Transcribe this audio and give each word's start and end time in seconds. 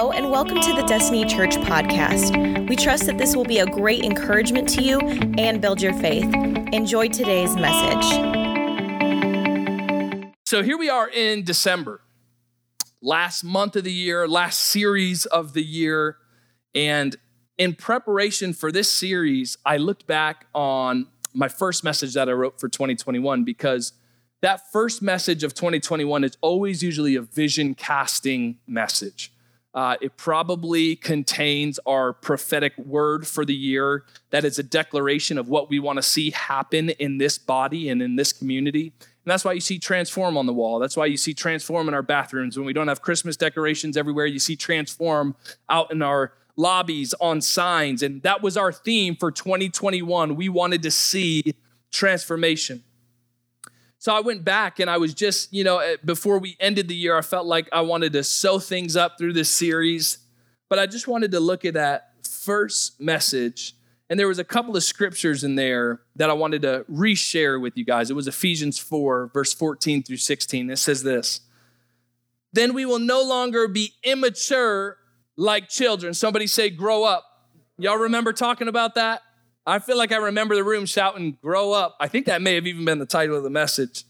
Hello, 0.00 0.12
and 0.12 0.30
welcome 0.30 0.58
to 0.58 0.72
the 0.72 0.82
Destiny 0.84 1.26
Church 1.26 1.56
podcast. 1.56 2.66
We 2.70 2.74
trust 2.74 3.04
that 3.04 3.18
this 3.18 3.36
will 3.36 3.44
be 3.44 3.58
a 3.58 3.66
great 3.66 4.02
encouragement 4.02 4.66
to 4.70 4.82
you 4.82 4.98
and 4.98 5.60
build 5.60 5.82
your 5.82 5.92
faith. 5.92 6.24
Enjoy 6.72 7.08
today's 7.08 7.54
message. 7.54 8.06
So 10.46 10.62
here 10.62 10.78
we 10.78 10.88
are 10.88 11.06
in 11.06 11.44
December, 11.44 12.00
last 13.02 13.44
month 13.44 13.76
of 13.76 13.84
the 13.84 13.92
year, 13.92 14.26
last 14.26 14.60
series 14.60 15.26
of 15.26 15.52
the 15.52 15.62
year. 15.62 16.16
And 16.74 17.16
in 17.58 17.74
preparation 17.74 18.54
for 18.54 18.72
this 18.72 18.90
series, 18.90 19.58
I 19.66 19.76
looked 19.76 20.06
back 20.06 20.46
on 20.54 21.08
my 21.34 21.48
first 21.48 21.84
message 21.84 22.14
that 22.14 22.26
I 22.26 22.32
wrote 22.32 22.58
for 22.58 22.70
2021 22.70 23.44
because 23.44 23.92
that 24.40 24.62
first 24.72 25.02
message 25.02 25.44
of 25.44 25.52
2021 25.52 26.24
is 26.24 26.38
always 26.40 26.82
usually 26.82 27.16
a 27.16 27.20
vision 27.20 27.74
casting 27.74 28.60
message. 28.66 29.30
Uh, 29.72 29.96
it 30.00 30.16
probably 30.16 30.96
contains 30.96 31.78
our 31.86 32.12
prophetic 32.12 32.76
word 32.76 33.26
for 33.26 33.44
the 33.44 33.54
year. 33.54 34.04
That 34.30 34.44
is 34.44 34.58
a 34.58 34.62
declaration 34.64 35.38
of 35.38 35.48
what 35.48 35.70
we 35.70 35.78
want 35.78 35.98
to 35.98 36.02
see 36.02 36.30
happen 36.30 36.90
in 36.90 37.18
this 37.18 37.38
body 37.38 37.88
and 37.88 38.02
in 38.02 38.16
this 38.16 38.32
community. 38.32 38.92
And 38.98 39.30
that's 39.30 39.44
why 39.44 39.52
you 39.52 39.60
see 39.60 39.78
transform 39.78 40.36
on 40.36 40.46
the 40.46 40.52
wall. 40.52 40.80
That's 40.80 40.96
why 40.96 41.06
you 41.06 41.16
see 41.16 41.34
transform 41.34 41.86
in 41.86 41.94
our 41.94 42.02
bathrooms. 42.02 42.56
When 42.56 42.66
we 42.66 42.72
don't 42.72 42.88
have 42.88 43.00
Christmas 43.00 43.36
decorations 43.36 43.96
everywhere, 43.96 44.26
you 44.26 44.40
see 44.40 44.56
transform 44.56 45.36
out 45.68 45.92
in 45.92 46.02
our 46.02 46.32
lobbies 46.56 47.14
on 47.20 47.40
signs. 47.40 48.02
And 48.02 48.22
that 48.22 48.42
was 48.42 48.56
our 48.56 48.72
theme 48.72 49.14
for 49.14 49.30
2021. 49.30 50.34
We 50.34 50.48
wanted 50.48 50.82
to 50.82 50.90
see 50.90 51.54
transformation. 51.92 52.82
So 54.00 54.14
I 54.14 54.20
went 54.20 54.44
back 54.44 54.80
and 54.80 54.88
I 54.88 54.96
was 54.96 55.12
just, 55.12 55.52
you 55.52 55.62
know, 55.62 55.78
eh, 55.78 55.96
before 56.02 56.38
we 56.38 56.56
ended 56.58 56.88
the 56.88 56.94
year, 56.94 57.18
I 57.18 57.20
felt 57.20 57.46
like 57.46 57.68
I 57.70 57.82
wanted 57.82 58.14
to 58.14 58.24
sew 58.24 58.58
things 58.58 58.96
up 58.96 59.18
through 59.18 59.34
this 59.34 59.50
series. 59.50 60.18
But 60.70 60.78
I 60.78 60.86
just 60.86 61.06
wanted 61.06 61.32
to 61.32 61.40
look 61.40 61.66
at 61.66 61.74
that 61.74 62.14
first 62.26 62.98
message. 62.98 63.74
And 64.08 64.18
there 64.18 64.26
was 64.26 64.38
a 64.38 64.44
couple 64.44 64.74
of 64.74 64.82
scriptures 64.82 65.44
in 65.44 65.54
there 65.54 66.00
that 66.16 66.30
I 66.30 66.32
wanted 66.32 66.62
to 66.62 66.86
reshare 66.90 67.60
with 67.60 67.76
you 67.76 67.84
guys. 67.84 68.08
It 68.08 68.16
was 68.16 68.26
Ephesians 68.26 68.78
4, 68.78 69.32
verse 69.34 69.52
14 69.52 70.02
through 70.02 70.16
16. 70.16 70.70
It 70.70 70.78
says 70.78 71.02
this 71.02 71.42
Then 72.54 72.72
we 72.72 72.86
will 72.86 72.98
no 72.98 73.22
longer 73.22 73.68
be 73.68 73.92
immature 74.02 74.96
like 75.36 75.68
children. 75.68 76.14
Somebody 76.14 76.46
say, 76.46 76.70
grow 76.70 77.04
up. 77.04 77.26
Y'all 77.76 77.98
remember 77.98 78.32
talking 78.32 78.66
about 78.66 78.94
that? 78.94 79.20
I 79.70 79.78
feel 79.78 79.96
like 79.96 80.10
I 80.10 80.16
remember 80.16 80.54
the 80.54 80.64
room 80.64 80.84
shouting, 80.84 81.38
Grow 81.40 81.72
up. 81.72 81.96
I 82.00 82.08
think 82.08 82.26
that 82.26 82.42
may 82.42 82.56
have 82.56 82.66
even 82.66 82.84
been 82.84 82.98
the 82.98 83.06
title 83.06 83.36
of 83.36 83.44
the 83.44 83.50
message. 83.50 84.04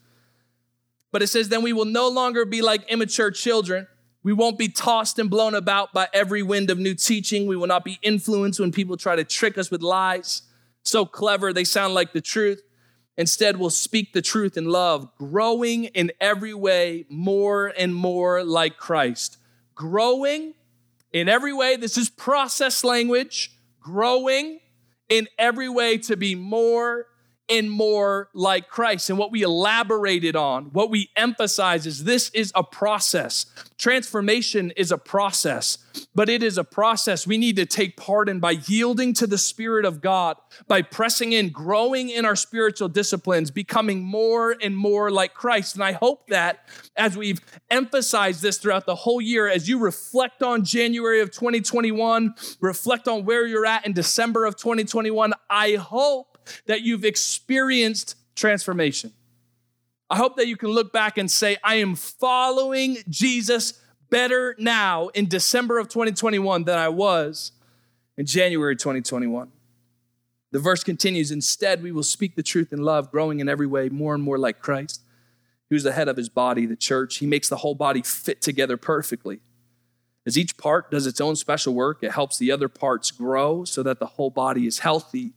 But 1.12 1.22
it 1.22 1.27
says, 1.27 1.48
Then 1.48 1.62
we 1.62 1.72
will 1.72 1.84
no 1.84 2.08
longer 2.08 2.44
be 2.44 2.62
like 2.62 2.91
immature 2.91 3.30
children. 3.30 3.86
We 4.22 4.33
won't 4.33 4.58
be 4.58 4.69
tossed 4.69 5.19
and 5.19 5.31
blown 5.31 5.55
about 5.55 5.92
by 5.92 6.08
every 6.12 6.42
wind 6.42 6.70
of 6.70 6.78
new 6.78 6.94
teaching. 6.94 7.47
We 7.47 7.56
will 7.56 7.66
not 7.66 7.84
be 7.84 7.98
influenced 8.03 8.61
when 8.61 8.72
people 8.72 8.97
try 8.97 9.16
to 9.16 9.25
trick 9.25 9.58
us 9.58 9.70
with 9.70 9.83
lies. 9.83 10.42
So 10.83 11.05
clever, 11.05 11.53
they 11.53 11.64
sound 11.64 11.94
like 11.94 12.12
the 12.12 12.20
truth. 12.20 12.62
Instead, 13.16 13.58
we'll 13.58 13.70
speak 13.70 14.12
the 14.14 14.22
truth 14.22 14.56
in 14.56 14.64
love, 14.66 15.14
growing 15.16 15.84
in 15.84 16.11
every 16.20 16.55
way 16.55 17.05
more 17.11 17.66
and 17.77 17.94
more 17.94 18.44
like 18.44 18.78
Christ. 18.78 19.36
Growing 19.75 20.55
in 21.12 21.28
every 21.28 21.53
way. 21.53 21.77
This 21.77 21.98
is 21.98 22.08
process 22.08 22.83
language. 22.83 23.53
Growing 23.81 24.61
in 25.11 25.28
every 25.39 25.69
way 25.69 25.98
to 25.98 26.16
be 26.16 26.34
more 26.34 27.06
and 27.51 27.70
more 27.70 28.29
like 28.33 28.69
Christ. 28.69 29.11
And 29.11 29.19
what 29.19 29.33
we 29.33 29.43
elaborated 29.43 30.37
on, 30.37 30.67
what 30.67 30.89
we 30.89 31.11
emphasize 31.17 31.84
is 31.87 32.05
this 32.05 32.31
is 32.31 32.53
a 32.55 32.62
process. 32.62 33.47
Transformation 33.77 34.70
is 34.77 34.93
a 34.93 34.98
process, 34.98 35.78
but 36.15 36.28
it 36.28 36.43
is 36.43 36.59
a 36.59 36.65
process 36.65 37.27
we 37.27 37.39
need 37.39 37.56
to 37.56 37.67
take 37.67 37.97
part 37.97 38.28
in 38.28 38.39
by 38.39 38.53
yielding 38.67 39.12
to 39.15 39.27
the 39.27 39.39
Spirit 39.39 39.84
of 39.84 40.00
God, 40.00 40.37
by 40.69 40.83
pressing 40.83 41.33
in, 41.33 41.49
growing 41.49 42.09
in 42.11 42.25
our 42.25 42.37
spiritual 42.37 42.88
disciplines, 42.88 43.50
becoming 43.50 44.03
more 44.03 44.55
and 44.62 44.77
more 44.77 45.11
like 45.11 45.34
Christ. 45.34 45.75
And 45.75 45.82
I 45.82 45.93
hope 45.93 46.28
that 46.28 46.69
as 46.97 47.17
we've 47.17 47.41
emphasized 47.71 48.43
this 48.43 48.59
throughout 48.59 48.87
the 48.87 48.94
whole 48.94 49.21
year, 49.21 49.49
as 49.49 49.69
you 49.69 49.78
reflect 49.78 50.43
on 50.43 50.65
January 50.65 51.21
of 51.21 51.31
2021, 51.32 52.34
reflect 52.61 53.09
on 53.09 53.25
where 53.25 53.47
you're 53.47 53.67
at 53.67 53.87
in 53.87 53.93
December 53.93 54.44
of 54.44 54.56
2021, 54.56 55.32
I 55.49 55.75
hope 55.75 56.30
that 56.67 56.83
you've 56.83 57.05
experienced 57.05 58.17
transformation. 58.37 59.12
I 60.09 60.17
hope 60.17 60.37
that 60.37 60.49
you 60.49 60.56
can 60.56 60.71
look 60.71 60.93
back 60.93 61.19
and 61.19 61.31
say, 61.31 61.56
I 61.62 61.77
am 61.77 61.95
following 61.95 62.99
Jesus 63.09 63.81
better 64.11 64.56
now 64.59 65.09
in 65.09 65.29
December 65.29 65.79
of 65.79 65.89
2021 65.89 66.65
than 66.65 66.79
I 66.79 66.89
was 66.89 67.53
in 68.17 68.27
January 68.27 68.75
2021. 68.75 69.53
The 70.50 70.59
verse 70.59 70.83
continues 70.83 71.31
Instead, 71.31 71.83
we 71.83 71.93
will 71.93 72.03
speak 72.03 72.34
the 72.34 72.43
truth 72.43 72.73
in 72.73 72.83
love, 72.83 73.12
growing 73.12 73.39
in 73.39 73.49
every 73.49 73.69
way 73.69 73.89
more 73.89 74.15
and 74.15 74.23
more 74.23 74.39
like 74.39 74.61
Christ, 74.61 75.03
who's 75.71 75.84
the 75.84 75.93
head 75.93 76.09
of 76.09 76.17
his 76.17 76.29
body, 76.29 76.67
the 76.67 76.75
church. 76.75 77.19
He 77.19 77.27
makes 77.27 77.49
the 77.49 77.59
whole 77.59 77.77
body 77.77 78.03
fit 78.03 78.43
together 78.43 78.77
perfectly. 78.77 79.41
As 80.27 80.37
each 80.37 80.56
part 80.56 80.91
does 80.91 81.06
its 81.06 81.21
own 81.21 81.37
special 81.37 81.73
work, 81.73 82.03
it 82.03 82.12
helps 82.12 82.37
the 82.37 82.50
other 82.50 82.69
parts 82.69 83.11
grow 83.11 83.65
so 83.65 83.83
that 83.84 84.00
the 84.00 84.06
whole 84.06 84.31
body 84.31 84.67
is 84.67 84.81
healthy 84.81 85.33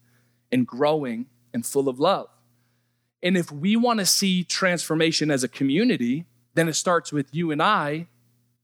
and 0.54 0.66
growing 0.66 1.26
and 1.54 1.66
full 1.66 1.90
of 1.90 2.00
love. 2.00 2.30
And 3.22 3.36
if 3.36 3.52
we 3.52 3.76
want 3.76 4.00
to 4.00 4.06
see 4.06 4.44
transformation 4.44 5.32
as 5.32 5.44
a 5.44 5.48
community, 5.48 6.26
then 6.54 6.70
it 6.70 6.74
starts 6.74 7.12
with 7.12 7.34
you 7.34 7.52
and 7.52 7.62
I 7.62 8.08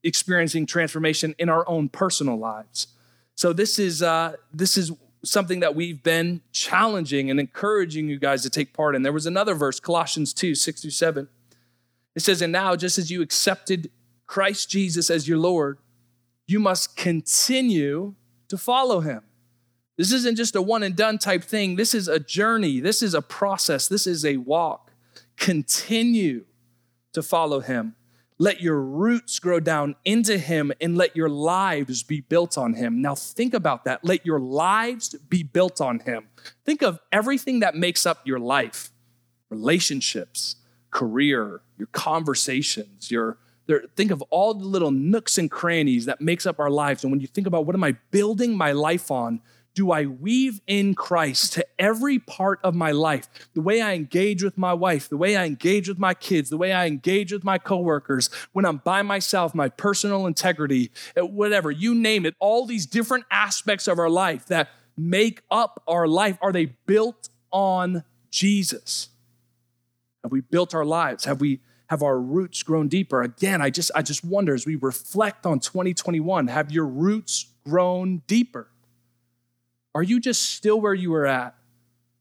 experiencing 0.03 0.65
transformation 0.65 1.35
in 1.37 1.49
our 1.49 1.67
own 1.67 1.89
personal 1.89 2.37
lives. 2.37 2.87
So 3.35 3.51
this 3.51 3.79
is 3.79 4.01
uh, 4.01 4.33
this 4.53 4.77
is 4.77 4.91
something 5.23 5.59
that 5.59 5.75
we've 5.75 6.01
been 6.01 6.41
challenging 6.51 7.29
and 7.29 7.39
encouraging 7.39 8.07
you 8.07 8.19
guys 8.19 8.43
to 8.43 8.49
take 8.49 8.73
part 8.73 8.95
in. 8.95 9.03
There 9.03 9.11
was 9.11 9.25
another 9.25 9.53
verse, 9.53 9.79
Colossians 9.79 10.33
2, 10.33 10.55
6 10.55 10.81
through 10.81 10.91
7. 10.91 11.27
It 12.15 12.21
says, 12.21 12.41
And 12.41 12.53
now, 12.53 12.75
just 12.77 12.97
as 12.97 13.11
you 13.11 13.21
accepted 13.21 13.91
Christ 14.27 14.69
Jesus 14.69 15.09
as 15.09 15.27
your 15.27 15.37
Lord, 15.37 15.79
you 16.47 16.59
must 16.59 16.95
continue 16.95 18.15
to 18.47 18.57
follow 18.57 19.01
him. 19.01 19.23
This 19.99 20.13
isn't 20.13 20.37
just 20.37 20.55
a 20.55 20.61
one 20.61 20.81
and 20.81 20.95
done 20.95 21.17
type 21.17 21.43
thing. 21.43 21.75
This 21.75 21.93
is 21.93 22.07
a 22.07 22.21
journey. 22.21 22.79
This 22.79 23.01
is 23.01 23.13
a 23.13 23.21
process. 23.21 23.89
This 23.89 24.07
is 24.07 24.23
a 24.23 24.37
walk. 24.37 24.93
Continue 25.35 26.45
to 27.11 27.21
follow 27.21 27.59
him. 27.59 27.95
Let 28.37 28.61
your 28.61 28.79
roots 28.79 29.39
grow 29.39 29.59
down 29.59 29.97
into 30.05 30.37
him 30.37 30.71
and 30.79 30.97
let 30.97 31.17
your 31.17 31.27
lives 31.27 32.01
be 32.01 32.21
built 32.21 32.57
on 32.57 32.75
him. 32.75 33.01
Now, 33.01 33.13
think 33.13 33.53
about 33.53 33.83
that. 33.83 34.05
Let 34.05 34.25
your 34.25 34.39
lives 34.39 35.15
be 35.27 35.43
built 35.43 35.81
on 35.81 35.99
him. 35.99 36.29
Think 36.63 36.81
of 36.81 37.01
everything 37.11 37.59
that 37.59 37.75
makes 37.75 38.05
up 38.05 38.25
your 38.25 38.39
life 38.39 38.91
relationships, 39.49 40.55
career, 40.91 41.59
your 41.77 41.89
conversations, 41.91 43.11
your 43.11 43.37
think 43.95 44.11
of 44.11 44.21
all 44.29 44.53
the 44.53 44.65
little 44.65 44.91
nooks 44.91 45.37
and 45.37 45.51
crannies 45.51 46.05
that 46.05 46.21
makes 46.21 46.45
up 46.45 46.57
our 46.59 46.69
lives. 46.69 47.03
And 47.03 47.11
when 47.11 47.19
you 47.19 47.27
think 47.27 47.45
about 47.47 47.65
what 47.65 47.75
am 47.75 47.83
I 47.83 47.97
building 48.11 48.55
my 48.55 48.71
life 48.71 49.11
on, 49.11 49.41
do 49.73 49.91
I 49.91 50.05
weave 50.05 50.61
in 50.67 50.93
Christ 50.93 51.53
to 51.53 51.65
every 51.77 52.19
part 52.19 52.59
of 52.63 52.75
my 52.75 52.91
life? 52.91 53.27
The 53.53 53.61
way 53.61 53.81
I 53.81 53.93
engage 53.93 54.43
with 54.43 54.57
my 54.57 54.73
wife, 54.73 55.09
the 55.09 55.17
way 55.17 55.37
I 55.37 55.45
engage 55.45 55.87
with 55.87 55.99
my 55.99 56.13
kids, 56.13 56.49
the 56.49 56.57
way 56.57 56.73
I 56.73 56.87
engage 56.87 57.31
with 57.31 57.43
my 57.43 57.57
coworkers, 57.57 58.29
when 58.51 58.65
I'm 58.65 58.77
by 58.77 59.01
myself, 59.01 59.55
my 59.55 59.69
personal 59.69 60.25
integrity, 60.25 60.91
eh, 61.15 61.21
whatever, 61.21 61.71
you 61.71 61.95
name 61.95 62.25
it, 62.25 62.35
all 62.39 62.65
these 62.65 62.85
different 62.85 63.25
aspects 63.31 63.87
of 63.87 63.99
our 63.99 64.09
life 64.09 64.47
that 64.47 64.69
make 64.97 65.43
up 65.49 65.81
our 65.87 66.07
life, 66.07 66.37
are 66.41 66.51
they 66.51 66.65
built 66.65 67.29
on 67.51 68.03
Jesus? 68.31 69.09
Have 70.23 70.31
we 70.31 70.41
built 70.41 70.75
our 70.75 70.85
lives? 70.85 71.25
Have 71.25 71.39
we 71.39 71.61
have 71.89 72.03
our 72.03 72.19
roots 72.19 72.61
grown 72.63 72.87
deeper? 72.87 73.21
Again, 73.21 73.61
I 73.61 73.69
just 73.69 73.91
I 73.95 74.01
just 74.01 74.23
wonder 74.23 74.53
as 74.53 74.65
we 74.65 74.75
reflect 74.75 75.45
on 75.45 75.59
2021, 75.59 76.47
have 76.47 76.71
your 76.71 76.85
roots 76.85 77.45
grown 77.65 78.21
deeper? 78.27 78.67
Are 79.99 80.03
you 80.03 80.21
just 80.21 80.53
still 80.53 80.79
where 80.79 80.93
you 80.93 81.11
were 81.11 81.25
at 81.25 81.55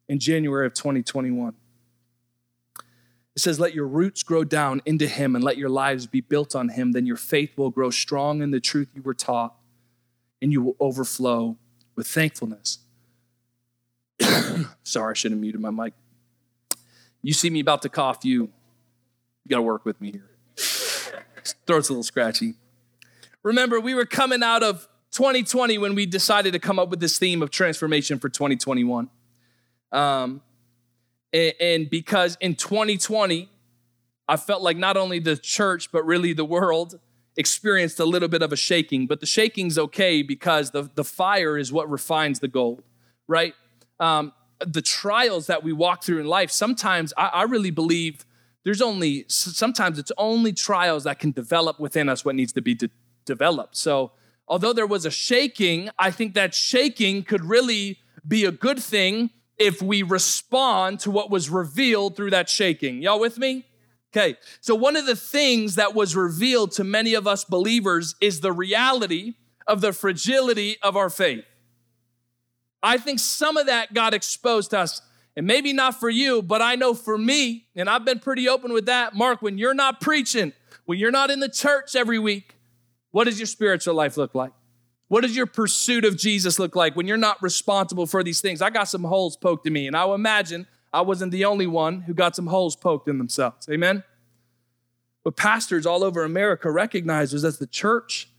in 0.08 0.18
January 0.18 0.66
of 0.66 0.74
2021? 0.74 1.54
It 3.36 3.40
says, 3.40 3.60
Let 3.60 3.72
your 3.72 3.86
roots 3.86 4.24
grow 4.24 4.42
down 4.42 4.82
into 4.84 5.06
Him 5.06 5.36
and 5.36 5.44
let 5.44 5.58
your 5.58 5.68
lives 5.68 6.08
be 6.08 6.20
built 6.20 6.56
on 6.56 6.70
Him. 6.70 6.90
Then 6.90 7.06
your 7.06 7.16
faith 7.16 7.56
will 7.56 7.70
grow 7.70 7.90
strong 7.90 8.42
in 8.42 8.50
the 8.50 8.58
truth 8.58 8.88
you 8.96 9.02
were 9.02 9.14
taught, 9.14 9.54
and 10.42 10.50
you 10.50 10.60
will 10.60 10.74
overflow 10.80 11.56
with 11.94 12.08
thankfulness. 12.08 12.80
Sorry, 14.82 15.12
I 15.12 15.14
should 15.14 15.30
have 15.30 15.40
muted 15.40 15.60
my 15.60 15.70
mic. 15.70 15.94
You 17.22 17.32
see 17.32 17.48
me 17.48 17.60
about 17.60 17.82
to 17.82 17.88
cough, 17.88 18.24
you, 18.24 18.42
you 18.42 19.50
got 19.50 19.58
to 19.58 19.62
work 19.62 19.84
with 19.84 20.00
me 20.00 20.10
here. 20.10 20.30
Throat's 21.64 21.90
a 21.90 21.92
little 21.92 22.02
scratchy. 22.02 22.54
Remember, 23.44 23.78
we 23.78 23.94
were 23.94 24.04
coming 24.04 24.42
out 24.42 24.64
of 24.64 24.87
2020 25.12 25.78
when 25.78 25.94
we 25.94 26.06
decided 26.06 26.52
to 26.52 26.58
come 26.58 26.78
up 26.78 26.90
with 26.90 27.00
this 27.00 27.18
theme 27.18 27.42
of 27.42 27.50
transformation 27.50 28.18
for 28.18 28.28
2021. 28.28 29.08
Um, 29.92 30.42
and, 31.32 31.54
and 31.60 31.90
because 31.90 32.36
in 32.40 32.54
2020, 32.54 33.48
I 34.28 34.36
felt 34.36 34.62
like 34.62 34.76
not 34.76 34.96
only 34.96 35.18
the 35.18 35.36
church, 35.36 35.90
but 35.90 36.04
really 36.04 36.32
the 36.32 36.44
world 36.44 36.98
experienced 37.36 38.00
a 38.00 38.04
little 38.04 38.28
bit 38.28 38.42
of 38.42 38.52
a 38.52 38.56
shaking, 38.56 39.06
but 39.06 39.20
the 39.20 39.26
shaking's 39.26 39.78
okay 39.78 40.22
because 40.22 40.72
the, 40.72 40.90
the 40.94 41.04
fire 41.04 41.56
is 41.56 41.72
what 41.72 41.88
refines 41.88 42.40
the 42.40 42.48
gold, 42.48 42.82
right? 43.26 43.54
Um, 44.00 44.32
the 44.66 44.82
trials 44.82 45.46
that 45.46 45.62
we 45.62 45.72
walk 45.72 46.02
through 46.02 46.18
in 46.18 46.26
life, 46.26 46.50
sometimes 46.50 47.14
I, 47.16 47.28
I 47.28 47.42
really 47.44 47.70
believe 47.70 48.26
there's 48.64 48.82
only, 48.82 49.24
sometimes 49.28 49.98
it's 49.98 50.12
only 50.18 50.52
trials 50.52 51.04
that 51.04 51.20
can 51.20 51.30
develop 51.30 51.78
within 51.78 52.08
us 52.08 52.24
what 52.24 52.34
needs 52.34 52.52
to 52.54 52.60
be 52.60 52.74
de- 52.74 52.90
developed. 53.24 53.76
So, 53.76 54.12
although 54.48 54.72
there 54.72 54.86
was 54.86 55.06
a 55.06 55.10
shaking, 55.10 55.90
I 55.98 56.10
think 56.10 56.34
that 56.34 56.54
shaking 56.54 57.22
could 57.22 57.44
really 57.44 57.98
be 58.26 58.44
a 58.44 58.50
good 58.50 58.78
thing 58.78 59.30
if 59.56 59.82
we 59.82 60.02
respond 60.02 61.00
to 61.00 61.10
what 61.10 61.30
was 61.30 61.50
revealed 61.50 62.16
through 62.16 62.30
that 62.30 62.48
shaking. 62.48 63.02
Y'all 63.02 63.20
with 63.20 63.38
me? 63.38 63.64
Okay, 64.10 64.36
so 64.60 64.74
one 64.74 64.96
of 64.96 65.04
the 65.04 65.16
things 65.16 65.74
that 65.74 65.94
was 65.94 66.16
revealed 66.16 66.72
to 66.72 66.84
many 66.84 67.14
of 67.14 67.26
us 67.26 67.44
believers 67.44 68.14
is 68.20 68.40
the 68.40 68.52
reality 68.52 69.34
of 69.66 69.82
the 69.82 69.92
fragility 69.92 70.78
of 70.82 70.96
our 70.96 71.10
faith. 71.10 71.44
I 72.82 72.96
think 72.96 73.18
some 73.18 73.56
of 73.56 73.66
that 73.66 73.92
got 73.92 74.14
exposed 74.14 74.70
to 74.70 74.78
us, 74.78 75.02
and 75.36 75.46
maybe 75.46 75.72
not 75.72 76.00
for 76.00 76.08
you, 76.08 76.40
but 76.40 76.62
I 76.62 76.74
know 76.74 76.94
for 76.94 77.18
me, 77.18 77.66
and 77.76 77.90
I've 77.90 78.04
been 78.04 78.18
pretty 78.18 78.48
open 78.48 78.72
with 78.72 78.86
that. 78.86 79.14
Mark, 79.14 79.42
when 79.42 79.58
you're 79.58 79.74
not 79.74 80.00
preaching, 80.00 80.52
when 80.86 80.98
you're 80.98 81.10
not 81.10 81.30
in 81.30 81.40
the 81.40 81.48
church 81.48 81.94
every 81.94 82.18
week, 82.18 82.54
what 83.10 83.24
does 83.24 83.38
your 83.38 83.46
spiritual 83.46 83.94
life 83.94 84.16
look 84.16 84.34
like? 84.34 84.52
What 85.08 85.22
does 85.22 85.34
your 85.34 85.46
pursuit 85.46 86.04
of 86.04 86.18
Jesus 86.18 86.58
look 86.58 86.76
like 86.76 86.94
when 86.94 87.06
you're 87.06 87.16
not 87.16 87.42
responsible 87.42 88.06
for 88.06 88.22
these 88.22 88.40
things? 88.40 88.60
I 88.60 88.70
got 88.70 88.88
some 88.88 89.04
holes 89.04 89.36
poked 89.36 89.66
in 89.66 89.72
me, 89.72 89.86
and 89.86 89.96
I 89.96 90.06
imagine 90.12 90.66
I 90.92 91.00
wasn't 91.00 91.32
the 91.32 91.44
only 91.46 91.66
one 91.66 92.02
who 92.02 92.14
got 92.14 92.36
some 92.36 92.48
holes 92.48 92.76
poked 92.76 93.08
in 93.08 93.18
themselves. 93.18 93.68
Amen? 93.70 94.04
But 95.24 95.36
pastors 95.36 95.86
all 95.86 96.04
over 96.04 96.24
America 96.24 96.70
recognize 96.70 97.30
that 97.30 97.58
the 97.58 97.66
church 97.66 98.30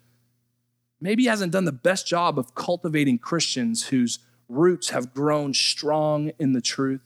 maybe 1.01 1.25
hasn't 1.25 1.51
done 1.51 1.65
the 1.65 1.71
best 1.71 2.07
job 2.07 2.37
of 2.37 2.55
cultivating 2.55 3.17
Christians 3.17 3.87
whose 3.87 4.19
roots 4.47 4.89
have 4.89 5.13
grown 5.13 5.53
strong 5.53 6.31
in 6.39 6.53
the 6.53 6.61
truth 6.61 7.01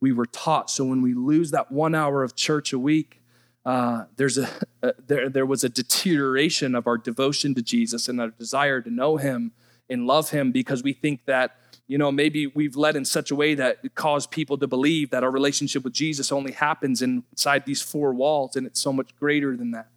we 0.00 0.12
were 0.12 0.26
taught. 0.26 0.68
So 0.68 0.84
when 0.84 1.00
we 1.00 1.14
lose 1.14 1.50
that 1.52 1.70
one 1.70 1.94
hour 1.94 2.22
of 2.22 2.36
church 2.36 2.72
a 2.72 2.78
week, 2.78 3.21
uh, 3.64 4.04
there's 4.16 4.38
a, 4.38 4.48
a, 4.82 4.94
there, 5.06 5.28
there 5.28 5.46
was 5.46 5.64
a 5.64 5.68
deterioration 5.68 6.74
of 6.74 6.86
our 6.86 6.98
devotion 6.98 7.54
to 7.54 7.62
Jesus 7.62 8.08
and 8.08 8.20
our 8.20 8.28
desire 8.28 8.80
to 8.80 8.90
know 8.90 9.16
him 9.16 9.52
and 9.88 10.06
love 10.06 10.30
him 10.30 10.52
because 10.52 10.82
we 10.82 10.92
think 10.92 11.24
that 11.26 11.56
you 11.92 11.98
know, 11.98 12.10
maybe 12.10 12.46
we've 12.46 12.74
led 12.74 12.96
in 12.96 13.04
such 13.04 13.30
a 13.30 13.34
way 13.36 13.54
that 13.54 13.78
it 13.82 13.94
caused 13.94 14.30
people 14.30 14.56
to 14.56 14.66
believe 14.66 15.10
that 15.10 15.22
our 15.22 15.30
relationship 15.30 15.84
with 15.84 15.92
Jesus 15.92 16.32
only 16.32 16.52
happens 16.52 17.02
inside 17.02 17.66
these 17.66 17.82
four 17.82 18.14
walls, 18.14 18.56
and 18.56 18.66
it's 18.66 18.80
so 18.80 18.94
much 18.94 19.14
greater 19.16 19.56
than 19.56 19.72
that. 19.72 19.88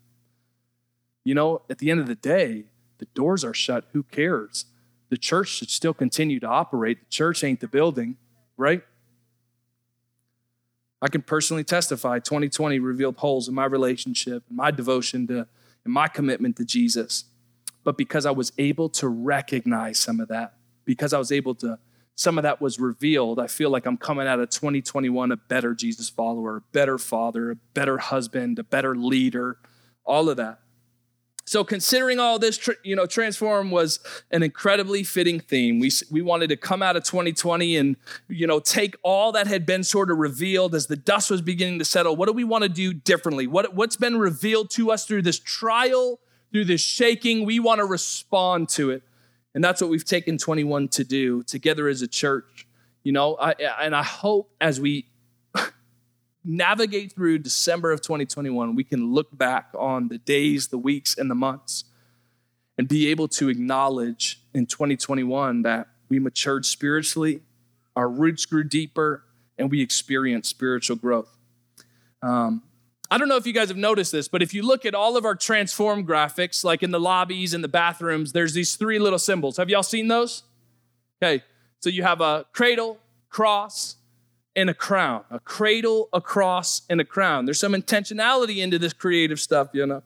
You 1.24 1.36
know, 1.36 1.62
at 1.70 1.78
the 1.78 1.92
end 1.92 2.02
of 2.02 2.08
the 2.08 2.16
day, 2.16 2.66
the 2.98 3.06
doors 3.14 3.46
are 3.46 3.54
shut. 3.54 3.86
Who 3.94 4.04
cares? 4.04 4.66
The 5.10 5.18
church 5.18 5.48
should 5.48 5.70
still 5.70 5.94
continue 5.94 6.40
to 6.42 6.48
operate. 6.48 7.00
The 7.00 7.10
church 7.10 7.44
ain't 7.44 7.62
the 7.62 7.68
building, 7.70 8.18
right? 8.58 8.84
I 11.06 11.08
can 11.08 11.22
personally 11.22 11.64
testify 11.64 12.18
2020 12.18 12.80
revealed 12.80 13.18
holes 13.18 13.48
in 13.48 13.54
my 13.54 13.66
relationship, 13.66 14.42
my 14.50 14.72
devotion 14.72 15.28
to, 15.28 15.46
and 15.84 15.94
my 15.94 16.08
commitment 16.08 16.56
to 16.56 16.66
Jesus. 16.66 17.26
But 17.84 17.96
because 17.96 18.26
I 18.26 18.32
was 18.32 18.52
able 18.58 18.90
to 18.90 19.08
recognize 19.08 20.00
some 20.00 20.20
of 20.20 20.30
that, 20.30 20.56
because 20.84 21.14
I 21.14 21.20
was 21.20 21.32
able 21.32 21.54
to, 21.56 21.78
some 22.16 22.40
of 22.40 22.42
that 22.42 22.60
was 22.60 22.80
revealed, 22.80 23.38
I 23.38 23.46
feel 23.46 23.70
like 23.70 23.86
I'm 23.86 23.98
coming 23.98 24.26
out 24.26 24.40
of 24.40 24.50
2021 24.50 25.32
a 25.32 25.38
better 25.38 25.76
Jesus 25.76 26.10
follower, 26.10 26.58
a 26.58 26.62
better 26.72 26.98
father, 26.98 27.52
a 27.52 27.56
better 27.76 28.00
husband, 28.00 28.58
a 28.58 28.64
better 28.64 28.96
leader, 28.96 29.60
all 30.06 30.28
of 30.28 30.38
that. 30.38 30.62
So 31.48 31.64
considering 31.64 32.20
all 32.20 32.40
this, 32.40 32.70
you 32.84 32.96
know, 32.96 33.06
transform 33.06 33.70
was 33.70 34.00
an 34.32 34.42
incredibly 34.42 35.04
fitting 35.04 35.40
theme. 35.40 35.80
We 35.80 35.92
we 36.10 36.24
wanted 36.24 36.48
to 36.50 36.58
come 36.58 36.82
out 36.82 36.96
of 36.96 37.04
2020 37.04 37.78
and 37.78 37.96
you 38.28 38.48
know 38.48 38.60
take 38.60 38.96
all 39.04 39.32
that 39.34 39.46
had 39.46 39.66
been 39.66 39.84
sort 39.84 40.10
of 40.10 40.18
revealed 40.18 40.74
as 40.74 40.88
the 40.88 40.96
dust 40.96 41.30
was 41.30 41.42
beginning 41.44 41.78
to 41.80 41.86
settle. 41.86 42.16
What 42.16 42.26
do 42.28 42.34
we 42.34 42.44
want 42.44 42.64
to 42.64 42.70
do 42.70 42.94
differently? 42.94 43.46
What 43.46 43.76
what's 43.76 43.96
been 43.96 44.18
revealed 44.18 44.72
to 44.72 44.92
us 44.92 45.06
through 45.06 45.22
this 45.22 45.38
trial, 45.38 46.20
through 46.52 46.66
this 46.66 46.82
shaking? 46.82 47.46
We 47.46 47.60
want 47.60 47.78
to 47.80 47.86
respond 47.86 48.70
to 48.70 48.90
it. 48.90 49.04
And 49.54 49.64
that's 49.64 49.82
what 49.82 49.90
we've 49.90 50.04
taken 50.04 50.38
21 50.38 50.90
to 50.90 51.04
do 51.04 51.44
together 51.44 51.88
as 51.88 52.02
a 52.02 52.08
church. 52.08 52.68
You 53.04 53.14
know, 53.14 53.38
I, 53.40 53.52
and 53.82 53.96
I 53.96 54.04
hope 54.04 54.52
as 54.60 54.82
we 54.82 55.06
navigate 56.46 57.14
through 57.14 57.40
December 57.40 57.92
of 57.92 58.02
2021, 58.02 58.76
we 58.76 58.84
can 58.84 59.14
look 59.14 59.36
back 59.36 59.70
on 59.78 60.08
the 60.08 60.18
days, 60.18 60.68
the 60.68 60.78
weeks, 60.78 61.18
and 61.18 61.30
the 61.30 61.36
months 61.36 61.86
and 62.78 62.88
be 62.88 63.08
able 63.10 63.28
to 63.28 63.50
acknowledge 63.50 64.42
in 64.54 64.66
2021 64.66 65.62
that 65.64 65.88
we 66.10 66.20
matured 66.20 66.66
spiritually, 66.66 67.42
our 67.96 68.10
roots 68.10 68.46
grew 68.46 68.64
deeper, 68.64 69.24
and 69.58 69.72
we 69.72 69.82
experienced 69.82 70.50
spiritual 70.50 70.98
growth. 70.98 71.38
Um, 72.22 72.64
I 73.10 73.18
don't 73.18 73.30
know 73.30 73.38
if 73.38 73.48
you 73.48 73.54
guys 73.54 73.70
have 73.70 73.78
noticed 73.78 74.12
this, 74.12 74.28
but 74.28 74.42
if 74.42 74.54
you 74.54 74.64
look 74.64 74.86
at 74.86 74.94
all 74.94 75.16
of 75.16 75.26
our 75.26 75.36
transform 75.36 76.06
graphics, 76.06 76.64
like 76.64 76.84
in 76.84 76.92
the 76.92 77.00
lobbies 77.00 77.54
and 77.54 77.64
the 77.64 77.70
bathrooms, 77.70 78.34
there's 78.34 78.54
these 78.54 78.76
three 78.76 79.00
little 79.00 79.20
symbols. 79.20 79.58
Have 79.58 79.70
y'all 79.70 79.84
seen 79.84 80.08
those? 80.08 80.44
Okay, 81.22 81.44
so 81.80 81.90
you 81.90 82.04
have 82.04 82.20
a 82.20 82.46
cradle, 82.52 82.98
cross, 83.30 83.96
and 84.56 84.70
a 84.70 84.74
crown. 84.74 85.24
A 85.30 85.40
cradle, 85.40 86.10
a 86.14 86.22
cross, 86.22 86.82
and 86.90 87.02
a 87.02 87.06
crown. 87.06 87.46
There's 87.46 87.60
some 87.60 87.74
intentionality 87.74 88.58
into 88.58 88.80
this 88.80 88.94
creative 88.94 89.40
stuff, 89.40 89.70
you 89.74 89.86
know. 89.86 90.04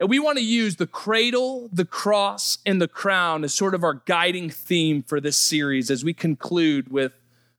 And 0.00 0.08
we 0.08 0.18
want 0.18 0.38
to 0.38 0.44
use 0.44 0.76
the 0.76 0.86
cradle, 0.86 1.68
the 1.72 1.84
cross, 1.84 2.58
and 2.64 2.80
the 2.80 2.86
crown 2.86 3.42
as 3.42 3.52
sort 3.52 3.74
of 3.74 3.82
our 3.82 3.94
guiding 4.06 4.48
theme 4.48 5.02
for 5.02 5.20
this 5.20 5.36
series 5.36 5.90
as 5.90 6.04
we 6.04 6.14
conclude 6.14 6.92
with 6.92 7.12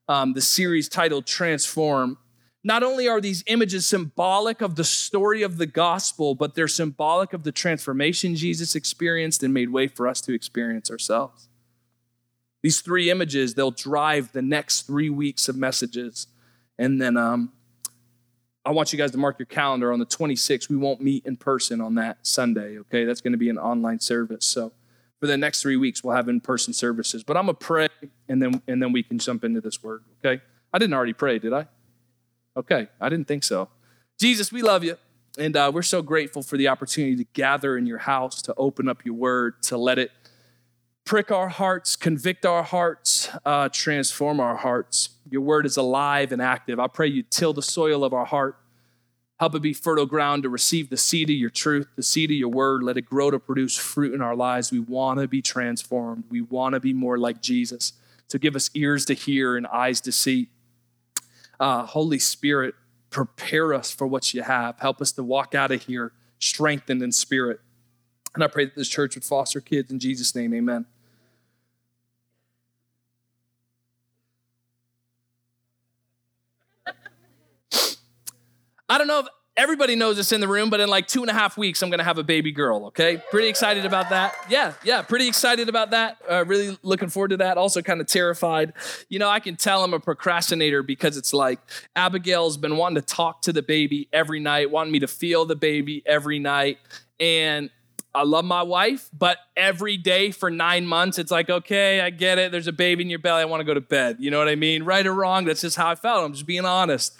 um, 0.08 0.34
the 0.34 0.42
series 0.42 0.88
titled 0.88 1.26
Transform. 1.26 2.18
Not 2.64 2.82
only 2.82 3.08
are 3.08 3.20
these 3.20 3.44
images 3.48 3.86
symbolic 3.86 4.62
of 4.62 4.76
the 4.76 4.84
story 4.84 5.44
of 5.44 5.58
the 5.58 5.66
gospel, 5.66 6.34
but 6.34 6.56
they're 6.56 6.68
symbolic 6.68 7.34
of 7.34 7.44
the 7.44 7.52
transformation 7.52 8.36
Jesus 8.36 8.76
experienced 8.76 9.44
and 9.44 9.54
made 9.54 9.70
way 9.70 9.88
for 9.88 10.08
us 10.08 10.22
to 10.22 10.34
experience 10.34 10.90
ourselves. 10.90 11.49
These 12.62 12.82
three 12.82 13.10
images, 13.10 13.54
they'll 13.54 13.72
drive 13.72 14.32
the 14.32 14.42
next 14.42 14.84
three 14.84 15.10
weeks 15.10 15.48
of 15.48 15.56
messages. 15.56 16.28
And 16.78 17.02
then 17.02 17.16
um, 17.16 17.54
I 18.66 18.72
want 18.72 18.92
you 18.92 19.00
guys 19.00 19.12
to 19.12 19.18
mark 19.18 19.40
your 19.40 19.46
calendar 19.46 19.94
on 19.94 20.00
the 20.00 20.06
26th. 20.06 20.70
We 20.70 20.76
won't 20.76 21.02
meet 21.02 21.26
in 21.26 21.38
person 21.38 21.80
on 21.80 21.96
that 21.96 22.20
Sunday, 22.24 22.78
okay? 22.80 23.06
That's 23.06 23.22
going 23.22 23.32
to 23.32 23.38
be 23.38 23.50
an 23.50 23.58
online 23.58 24.00
service. 24.00 24.46
So 24.46 24.74
for 25.20 25.28
the 25.28 25.38
next 25.38 25.62
three 25.62 25.78
weeks, 25.78 26.04
we'll 26.04 26.16
have 26.16 26.28
in 26.28 26.42
person 26.42 26.74
services. 26.74 27.24
But 27.24 27.38
I'm 27.38 27.46
going 27.46 27.56
to 27.56 27.66
pray, 27.66 27.88
and 28.28 28.42
then, 28.42 28.62
and 28.68 28.82
then 28.82 28.92
we 28.92 29.04
can 29.04 29.20
jump 29.20 29.44
into 29.44 29.62
this 29.62 29.82
word, 29.82 30.04
okay? 30.24 30.42
I 30.74 30.78
didn't 30.78 30.94
already 30.94 31.14
pray, 31.14 31.40
did 31.40 31.54
I? 31.54 31.68
Okay, 32.58 32.88
I 33.00 33.10
didn't 33.10 33.28
think 33.28 33.44
so. 33.44 33.70
Jesus, 34.20 34.52
we 34.52 34.62
love 34.62 34.84
you. 34.84 34.98
And 35.38 35.56
uh, 35.56 35.72
we're 35.74 35.82
so 35.82 36.02
grateful 36.02 36.42
for 36.42 36.58
the 36.58 36.68
opportunity 36.68 37.16
to 37.16 37.24
gather 37.34 37.78
in 37.78 37.86
your 37.86 38.00
house, 38.00 38.42
to 38.44 38.54
open 38.56 38.90
up 38.90 39.06
your 39.06 39.14
word, 39.14 39.62
to 39.64 39.78
let 39.78 39.98
it 39.98 40.12
prick 41.10 41.32
our 41.32 41.50
hearts, 41.50 41.96
convict 41.96 42.46
our 42.46 42.62
hearts, 42.62 43.30
uh, 43.44 43.68
transform 43.70 44.40
our 44.40 44.56
hearts. 44.56 45.10
Your 45.28 45.42
word 45.42 45.66
is 45.66 45.76
alive 45.76 46.32
and 46.32 46.40
active. 46.40 46.80
I 46.80 46.86
pray 46.86 47.08
you 47.08 47.24
till 47.24 47.52
the 47.52 47.64
soil 47.64 48.04
of 48.04 48.14
our 48.14 48.26
heart. 48.26 48.60
Help 49.40 49.56
it 49.56 49.64
be 49.64 49.74
fertile 49.74 50.06
ground 50.06 50.44
to 50.44 50.50
receive 50.50 50.92
the 50.92 50.98
seed 50.98 51.32
of 51.32 51.36
your 51.36 51.50
truth, 51.50 51.88
the 51.96 52.04
seed 52.04 52.30
of 52.30 52.38
your 52.38 52.50
word. 52.50 52.84
Let 52.84 52.96
it 52.96 53.08
grow 53.08 53.32
to 53.32 53.40
produce 53.40 53.76
fruit 53.76 54.14
in 54.14 54.22
our 54.22 54.36
lives. 54.36 54.72
We 54.72 54.82
want 54.82 55.20
to 55.20 55.28
be 55.28 55.42
transformed. 55.42 56.26
We 56.30 56.42
want 56.42 56.74
to 56.74 56.80
be 56.80 56.94
more 56.94 57.18
like 57.18 57.42
Jesus. 57.42 57.90
To 58.28 58.34
so 58.34 58.38
give 58.38 58.56
us 58.56 58.70
ears 58.76 59.04
to 59.06 59.16
hear 59.16 59.58
and 59.58 59.66
eyes 59.66 60.02
to 60.02 60.12
see. 60.12 60.50
Uh, 61.60 61.88
Holy 61.88 62.20
Spirit, 62.20 62.76
prepare 63.10 63.74
us 63.74 63.90
for 63.90 64.06
what 64.06 64.32
you 64.36 64.44
have. 64.44 64.78
Help 64.78 65.02
us 65.02 65.12
to 65.14 65.24
walk 65.24 65.56
out 65.56 65.72
of 65.72 65.82
here 65.82 66.12
strengthened 66.38 67.02
in 67.02 67.12
spirit. 67.12 67.62
And 68.36 68.44
I 68.44 68.48
pray 68.48 68.66
that 68.66 68.76
this 68.76 68.88
church 68.88 69.16
would 69.16 69.24
foster 69.24 69.60
kids 69.60 69.90
in 69.90 69.98
Jesus' 69.98 70.36
name. 70.36 70.54
Amen. 70.54 70.86
I 78.90 78.98
don't 78.98 79.08
know 79.08 79.20
if 79.20 79.28
everybody 79.56 79.96
knows 79.96 80.16
this 80.16 80.32
in 80.32 80.40
the 80.40 80.48
room, 80.48 80.70
but 80.70 80.80
in 80.80 80.88
like 80.88 81.06
two 81.08 81.22
and 81.22 81.30
a 81.30 81.34
half 81.34 81.58
weeks, 81.58 81.82
I'm 81.82 81.90
gonna 81.90 82.04
have 82.04 82.18
a 82.18 82.24
baby 82.24 82.52
girl, 82.52 82.86
okay? 82.88 83.22
Pretty 83.30 83.50
excited 83.50 83.86
about 83.86 84.10
that. 84.10 84.34
Yeah, 84.50 84.74
yeah, 84.84 85.02
pretty 85.02 85.28
excited 85.28 85.68
about 85.68 85.92
that. 85.92 86.18
Uh, 86.30 86.46
really 86.48 86.78
looking 86.82 87.10
forward 87.10 87.30
to 87.30 87.38
that. 87.38 87.58
Also, 87.58 87.82
kind 87.82 88.00
of 88.00 88.08
terrified. 88.08 88.74
You 89.10 89.20
know, 89.20 89.30
I 89.30 89.40
can 89.40 89.58
tell 89.58 89.84
I'm 89.84 89.94
a 89.94 90.00
procrastinator 90.00 90.82
because 90.82 91.18
it's 91.18 91.34
like 91.34 91.60
Abigail's 91.96 92.58
been 92.58 92.78
wanting 92.78 92.96
to 92.96 93.02
talk 93.02 93.42
to 93.44 93.54
the 93.54 93.62
baby 93.62 94.08
every 94.14 94.40
night, 94.40 94.72
wanting 94.72 94.94
me 94.94 95.00
to 95.00 95.08
feel 95.08 95.46
the 95.46 95.58
baby 95.58 96.04
every 96.06 96.40
night. 96.40 96.78
And 97.20 97.70
I 98.16 98.24
love 98.24 98.46
my 98.46 98.64
wife, 98.64 99.10
but 99.14 99.38
every 99.56 99.98
day 99.98 100.32
for 100.32 100.50
nine 100.50 100.86
months, 100.86 101.20
it's 101.20 101.32
like, 101.32 101.50
okay, 101.50 102.02
I 102.02 102.10
get 102.10 102.40
it. 102.40 102.52
There's 102.52 102.68
a 102.68 102.74
baby 102.74 103.04
in 103.04 103.10
your 103.10 103.20
belly. 103.20 103.42
I 103.42 103.46
want 103.46 103.60
to 103.60 103.66
go 103.66 103.74
to 103.76 103.82
bed. 103.82 104.18
You 104.20 104.32
know 104.32 104.40
what 104.40 104.48
I 104.48 104.56
mean? 104.56 104.84
Right 104.84 105.06
or 105.06 105.14
wrong, 105.14 105.46
that's 105.46 105.62
just 105.62 105.76
how 105.76 105.90
I 105.90 105.96
felt. 105.96 106.26
I'm 106.26 106.34
just 106.34 106.48
being 106.48 106.66
honest. 106.66 107.20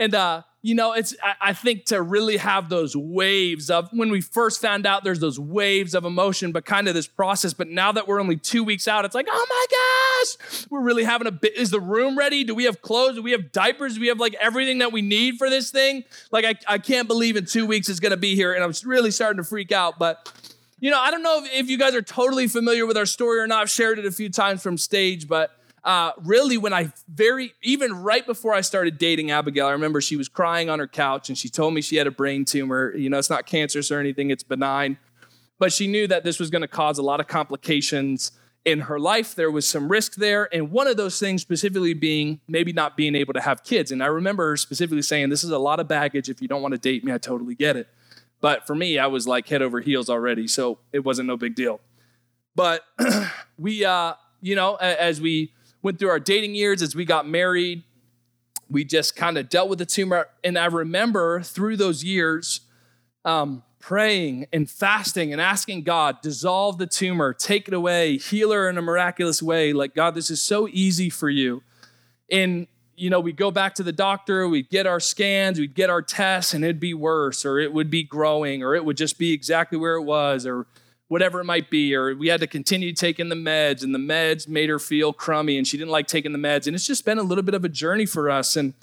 And 0.00 0.14
uh, 0.14 0.42
you 0.62 0.74
know, 0.74 0.94
it's 0.94 1.14
I, 1.22 1.34
I 1.40 1.52
think 1.52 1.84
to 1.86 2.00
really 2.00 2.38
have 2.38 2.70
those 2.70 2.96
waves 2.96 3.68
of 3.68 3.90
when 3.92 4.10
we 4.10 4.22
first 4.22 4.60
found 4.60 4.86
out 4.86 5.04
there's 5.04 5.20
those 5.20 5.38
waves 5.38 5.94
of 5.94 6.06
emotion, 6.06 6.52
but 6.52 6.64
kind 6.64 6.88
of 6.88 6.94
this 6.94 7.06
process. 7.06 7.52
But 7.52 7.68
now 7.68 7.92
that 7.92 8.08
we're 8.08 8.18
only 8.18 8.36
two 8.36 8.64
weeks 8.64 8.88
out, 8.88 9.04
it's 9.04 9.14
like, 9.14 9.28
oh 9.30 9.46
my 9.48 9.66
gosh, 10.48 10.66
we're 10.70 10.80
really 10.80 11.04
having 11.04 11.26
a 11.26 11.30
bit. 11.30 11.54
Is 11.54 11.68
the 11.68 11.80
room 11.80 12.16
ready? 12.16 12.44
Do 12.44 12.54
we 12.54 12.64
have 12.64 12.80
clothes? 12.80 13.16
Do 13.16 13.22
we 13.22 13.32
have 13.32 13.52
diapers? 13.52 13.96
Do 13.96 14.00
we 14.00 14.08
have 14.08 14.18
like 14.18 14.34
everything 14.40 14.78
that 14.78 14.90
we 14.90 15.02
need 15.02 15.36
for 15.36 15.50
this 15.50 15.70
thing? 15.70 16.04
Like, 16.32 16.46
I, 16.46 16.54
I 16.66 16.78
can't 16.78 17.06
believe 17.06 17.36
in 17.36 17.44
two 17.44 17.66
weeks 17.66 17.90
it's 17.90 18.00
gonna 18.00 18.16
be 18.16 18.34
here. 18.34 18.54
And 18.54 18.64
I'm 18.64 18.72
really 18.86 19.10
starting 19.10 19.36
to 19.36 19.48
freak 19.48 19.70
out. 19.70 19.98
But 19.98 20.32
you 20.80 20.90
know, 20.90 20.98
I 20.98 21.10
don't 21.10 21.22
know 21.22 21.44
if, 21.44 21.52
if 21.52 21.68
you 21.68 21.76
guys 21.76 21.94
are 21.94 22.00
totally 22.00 22.48
familiar 22.48 22.86
with 22.86 22.96
our 22.96 23.04
story 23.04 23.38
or 23.38 23.46
not. 23.46 23.60
I've 23.60 23.70
shared 23.70 23.98
it 23.98 24.06
a 24.06 24.10
few 24.10 24.30
times 24.30 24.62
from 24.62 24.78
stage, 24.78 25.28
but 25.28 25.54
uh, 25.84 26.12
really 26.18 26.58
when 26.58 26.72
I 26.72 26.92
very, 27.08 27.54
even 27.62 27.92
right 28.02 28.26
before 28.26 28.54
I 28.54 28.60
started 28.60 28.98
dating 28.98 29.30
Abigail, 29.30 29.66
I 29.66 29.72
remember 29.72 30.00
she 30.00 30.16
was 30.16 30.28
crying 30.28 30.68
on 30.68 30.78
her 30.78 30.88
couch 30.88 31.28
and 31.28 31.38
she 31.38 31.48
told 31.48 31.74
me 31.74 31.80
she 31.80 31.96
had 31.96 32.06
a 32.06 32.10
brain 32.10 32.44
tumor. 32.44 32.94
You 32.94 33.08
know, 33.08 33.18
it's 33.18 33.30
not 33.30 33.46
cancerous 33.46 33.90
or 33.90 33.98
anything, 33.98 34.30
it's 34.30 34.42
benign. 34.42 34.98
But 35.58 35.72
she 35.72 35.86
knew 35.86 36.06
that 36.06 36.24
this 36.24 36.38
was 36.38 36.50
going 36.50 36.62
to 36.62 36.68
cause 36.68 36.98
a 36.98 37.02
lot 37.02 37.20
of 37.20 37.26
complications 37.26 38.32
in 38.64 38.80
her 38.80 38.98
life. 38.98 39.34
There 39.34 39.50
was 39.50 39.68
some 39.68 39.88
risk 39.88 40.14
there. 40.16 40.48
And 40.54 40.70
one 40.70 40.86
of 40.86 40.96
those 40.96 41.18
things 41.18 41.42
specifically 41.42 41.94
being 41.94 42.40
maybe 42.46 42.72
not 42.72 42.96
being 42.96 43.14
able 43.14 43.32
to 43.34 43.40
have 43.40 43.62
kids. 43.62 43.90
And 43.90 44.02
I 44.02 44.06
remember 44.06 44.50
her 44.50 44.56
specifically 44.56 45.02
saying, 45.02 45.28
This 45.28 45.44
is 45.44 45.50
a 45.50 45.58
lot 45.58 45.80
of 45.80 45.88
baggage. 45.88 46.28
If 46.28 46.42
you 46.42 46.48
don't 46.48 46.62
want 46.62 46.72
to 46.72 46.78
date 46.78 47.04
me, 47.04 47.12
I 47.12 47.18
totally 47.18 47.54
get 47.54 47.76
it. 47.76 47.88
But 48.40 48.66
for 48.66 48.74
me, 48.74 48.98
I 48.98 49.06
was 49.06 49.26
like 49.26 49.48
head 49.48 49.62
over 49.62 49.80
heels 49.80 50.08
already. 50.08 50.46
So 50.48 50.78
it 50.92 51.04
wasn't 51.04 51.28
no 51.28 51.36
big 51.36 51.54
deal. 51.54 51.80
But 52.54 52.84
we, 53.58 53.84
uh, 53.84 54.14
you 54.40 54.56
know, 54.56 54.76
as 54.76 55.20
we, 55.20 55.52
went 55.82 55.98
through 55.98 56.10
our 56.10 56.20
dating 56.20 56.54
years 56.54 56.82
as 56.82 56.94
we 56.94 57.04
got 57.04 57.26
married. 57.28 57.82
We 58.68 58.84
just 58.84 59.16
kind 59.16 59.36
of 59.38 59.48
dealt 59.48 59.68
with 59.68 59.78
the 59.78 59.86
tumor. 59.86 60.28
And 60.44 60.58
I 60.58 60.66
remember 60.66 61.42
through 61.42 61.76
those 61.76 62.04
years 62.04 62.60
um, 63.24 63.62
praying 63.80 64.46
and 64.52 64.70
fasting 64.70 65.32
and 65.32 65.40
asking 65.40 65.82
God, 65.82 66.20
dissolve 66.22 66.78
the 66.78 66.86
tumor, 66.86 67.32
take 67.32 67.66
it 67.66 67.74
away, 67.74 68.18
heal 68.18 68.52
her 68.52 68.68
in 68.68 68.78
a 68.78 68.82
miraculous 68.82 69.42
way. 69.42 69.72
Like, 69.72 69.94
God, 69.94 70.14
this 70.14 70.30
is 70.30 70.40
so 70.40 70.68
easy 70.70 71.10
for 71.10 71.28
you. 71.28 71.62
And, 72.30 72.68
you 72.94 73.10
know, 73.10 73.18
we'd 73.18 73.36
go 73.36 73.50
back 73.50 73.74
to 73.76 73.82
the 73.82 73.92
doctor, 73.92 74.48
we'd 74.48 74.68
get 74.68 74.86
our 74.86 75.00
scans, 75.00 75.58
we'd 75.58 75.74
get 75.74 75.90
our 75.90 76.02
tests, 76.02 76.54
and 76.54 76.62
it'd 76.62 76.78
be 76.78 76.94
worse, 76.94 77.44
or 77.44 77.58
it 77.58 77.72
would 77.72 77.90
be 77.90 78.02
growing, 78.02 78.62
or 78.62 78.74
it 78.74 78.84
would 78.84 78.96
just 78.96 79.18
be 79.18 79.32
exactly 79.32 79.78
where 79.78 79.94
it 79.94 80.02
was, 80.02 80.46
or 80.46 80.66
whatever 81.10 81.40
it 81.40 81.44
might 81.44 81.68
be, 81.70 81.92
or 81.92 82.14
we 82.14 82.28
had 82.28 82.38
to 82.38 82.46
continue 82.46 82.92
taking 82.92 83.30
the 83.30 83.34
meds, 83.34 83.82
and 83.82 83.92
the 83.92 83.98
meds 83.98 84.46
made 84.46 84.68
her 84.68 84.78
feel 84.78 85.12
crummy, 85.12 85.58
and 85.58 85.66
she 85.66 85.76
didn't 85.76 85.90
like 85.90 86.06
taking 86.06 86.30
the 86.30 86.38
meds. 86.38 86.68
And 86.68 86.76
it's 86.76 86.86
just 86.86 87.04
been 87.04 87.18
a 87.18 87.24
little 87.24 87.42
bit 87.42 87.52
of 87.52 87.64
a 87.64 87.68
journey 87.68 88.06
for 88.06 88.30
us. 88.30 88.54
And, 88.54 88.74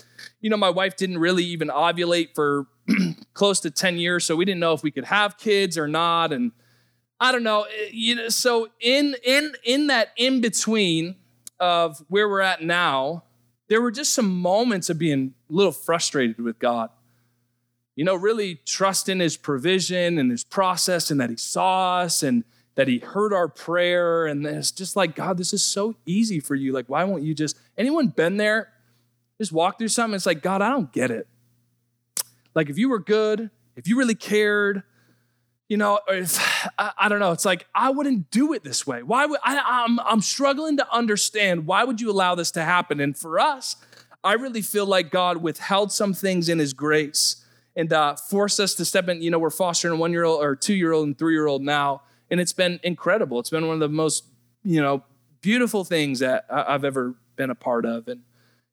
you 0.42 0.50
know, 0.50 0.58
my 0.58 0.70
wife 0.70 0.98
didn't 0.98 1.20
really 1.20 1.46
even 1.46 1.70
ovulate 1.70 2.36
for 2.36 2.68
close 3.34 3.62
to 3.62 3.72
10 3.72 3.96
years, 3.96 4.26
so 4.26 4.36
we 4.36 4.44
didn't 4.44 4.60
know 4.60 4.74
if 4.74 4.84
we 4.84 4.92
could 4.92 5.06
have 5.06 5.38
kids 5.38 5.78
or 5.78 5.88
not. 5.88 6.34
And 6.34 6.52
I 7.18 7.32
don't 7.32 7.44
know, 7.44 7.62
eh, 7.62 7.92
you 7.94 8.16
know, 8.16 8.28
so 8.28 8.68
in 8.82 9.16
in 9.24 9.54
in 9.64 9.88
that 9.88 10.10
in 10.18 10.42
between 10.42 11.16
of 11.62 12.04
where 12.10 12.28
we're 12.28 12.42
at 12.42 12.62
now, 12.62 13.24
there 13.70 13.82
were 13.82 13.90
just 13.90 14.12
some 14.12 14.30
moments 14.42 14.90
of 14.90 15.00
being 15.00 15.34
a 15.50 15.54
little 15.54 15.72
frustrated 15.72 16.42
with 16.42 16.60
God 16.60 16.90
you 17.98 18.04
know, 18.04 18.14
really 18.14 18.62
trust 18.64 19.10
in 19.10 19.20
his 19.20 19.36
provision 19.36 20.20
and 20.20 20.30
his 20.30 20.44
process 20.44 21.10
and 21.10 21.20
that 21.20 21.32
he 21.32 21.36
saw 21.36 22.02
us 22.02 22.22
and 22.22 22.44
that 22.76 22.88
he 22.88 23.00
heard 23.00 23.34
our 23.34 23.48
prayer. 23.48 24.28
And 24.28 24.46
it's 24.46 24.70
just 24.70 24.96
like, 24.96 25.16
God, 25.16 25.40
this 25.40 25.52
is 25.52 25.64
so 25.64 25.96
easy 26.06 26.40
for 26.40 26.54
you. 26.54 26.72
Like, 26.72 26.86
why 26.88 27.04
won't 27.06 27.24
you 27.24 27.34
just, 27.34 27.58
anyone 27.76 28.10
been 28.10 28.38
there? 28.38 28.72
Just 29.40 29.52
walk 29.52 29.80
through 29.80 29.88
something. 29.88 30.14
It's 30.14 30.28
like, 30.28 30.44
God, 30.44 30.62
I 30.62 30.70
don't 30.70 30.94
get 30.94 31.10
it. 31.10 31.28
Like, 32.54 32.70
if 32.70 32.78
you 32.78 32.88
were 32.88 33.00
good, 33.00 33.50
if 33.76 33.88
you 33.88 33.98
really 33.98 34.16
cared, 34.16 34.84
you 35.68 35.78
know, 35.78 36.00
if, 36.08 36.38
I, 36.78 36.92
I, 37.00 37.10
don't 37.10 37.20
know. 37.20 37.32
It's 37.32 37.46
like 37.46 37.66
I 37.74 37.90
wouldn't 37.90 38.30
do 38.30 38.54
it 38.54 38.64
this 38.64 38.86
way. 38.86 39.02
Why 39.02 39.26
would 39.26 39.40
I? 39.44 39.60
I'm 39.66 40.00
I'm 40.00 40.22
struggling 40.22 40.78
to 40.78 40.94
understand 40.94 41.66
why 41.66 41.84
would 41.84 42.00
you 42.00 42.12
allow 42.12 42.36
this 42.36 42.52
to 42.52 42.64
happen? 42.64 43.00
And 43.00 43.18
for 43.18 43.40
us, 43.40 43.76
I 44.24 44.34
really 44.34 44.62
feel 44.62 44.86
like 44.86 45.12
God 45.12 45.38
withheld 45.38 45.92
some 45.92 46.14
things 46.14 46.48
in 46.48 46.60
His 46.60 46.74
grace 46.74 47.44
and 47.78 47.94
uh, 47.94 48.16
forced 48.16 48.60
us 48.60 48.74
to 48.74 48.84
step 48.84 49.08
in. 49.08 49.22
You 49.22 49.32
know, 49.32 49.40
we're 49.40 49.52
fostering 49.52 49.94
a 49.94 49.98
one 49.98 50.12
year 50.12 50.26
old 50.26 50.44
or 50.44 50.56
two 50.56 50.74
year 50.74 50.92
old 50.92 51.08
and 51.08 51.18
three 51.18 51.34
year 51.34 51.48
old 51.48 51.62
now, 51.62 52.02
and 52.30 52.42
it's 52.42 52.52
been 52.52 52.82
incredible. 52.84 53.40
It's 53.40 53.52
been 53.52 53.68
one 53.68 53.76
of 53.76 53.80
the 53.80 53.88
most, 53.88 54.26
you 54.64 54.82
know, 54.82 55.04
beautiful 55.40 55.86
things 55.86 56.20
that 56.20 56.46
I've 56.50 56.84
ever 56.84 57.16
been 57.38 57.52
a 57.52 57.56
part 57.56 57.86
of. 57.86 58.08
And 58.08 58.24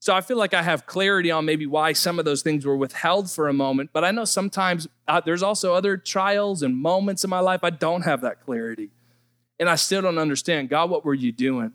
so 0.01 0.15
I 0.15 0.23
feel 0.23 0.39
like 0.39 0.55
I 0.55 0.63
have 0.63 0.87
clarity 0.87 1.31
on 1.31 1.45
maybe 1.45 1.67
why 1.67 1.93
some 1.93 2.19
of 2.19 2.25
those 2.25 2.43
things 2.43 2.67
were 2.67 2.77
withheld 2.77 3.31
for 3.31 3.49
a 3.49 3.53
moment. 3.53 3.91
But 3.93 4.05
I 4.05 4.11
know 4.11 4.25
sometimes 4.25 4.89
uh, 5.07 5.21
there's 5.25 5.43
also 5.43 5.75
other 5.75 5.97
trials 5.97 6.63
and 6.63 6.77
moments 6.77 7.25
in 7.25 7.31
my 7.31 7.41
life 7.41 7.61
I 7.63 7.71
don't 7.71 8.03
have 8.03 8.23
that 8.23 8.45
clarity. 8.45 8.91
And 9.61 9.69
I 9.69 9.77
still 9.77 10.03
don't 10.03 10.19
understand 10.19 10.69
God, 10.69 10.91
what 10.91 11.05
were 11.05 11.15
you 11.15 11.31
doing? 11.31 11.73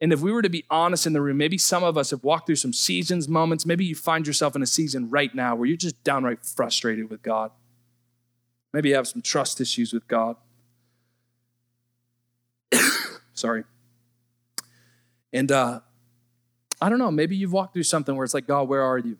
And 0.00 0.12
if 0.12 0.20
we 0.20 0.32
were 0.32 0.42
to 0.42 0.50
be 0.50 0.64
honest 0.70 1.06
in 1.06 1.12
the 1.12 1.20
room, 1.20 1.36
maybe 1.36 1.56
some 1.56 1.84
of 1.84 1.96
us 1.96 2.10
have 2.10 2.24
walked 2.24 2.46
through 2.46 2.56
some 2.56 2.72
seasons, 2.72 3.28
moments. 3.28 3.64
Maybe 3.64 3.84
you 3.84 3.94
find 3.94 4.26
yourself 4.26 4.56
in 4.56 4.62
a 4.62 4.66
season 4.66 5.08
right 5.08 5.34
now 5.34 5.54
where 5.54 5.66
you're 5.66 5.76
just 5.76 6.02
downright 6.04 6.44
frustrated 6.44 7.10
with 7.10 7.22
God. 7.22 7.52
Maybe 8.72 8.88
you 8.90 8.96
have 8.96 9.06
some 9.06 9.22
trust 9.22 9.60
issues 9.60 9.92
with 9.92 10.06
God. 10.08 10.36
Sorry. 13.34 13.64
And 15.32 15.50
uh, 15.50 15.80
I 16.80 16.88
don't 16.88 16.98
know, 16.98 17.10
maybe 17.10 17.36
you've 17.36 17.52
walked 17.52 17.72
through 17.72 17.84
something 17.84 18.16
where 18.16 18.24
it's 18.24 18.34
like, 18.34 18.46
God, 18.46 18.68
where 18.68 18.82
are 18.82 18.98
you? 18.98 19.16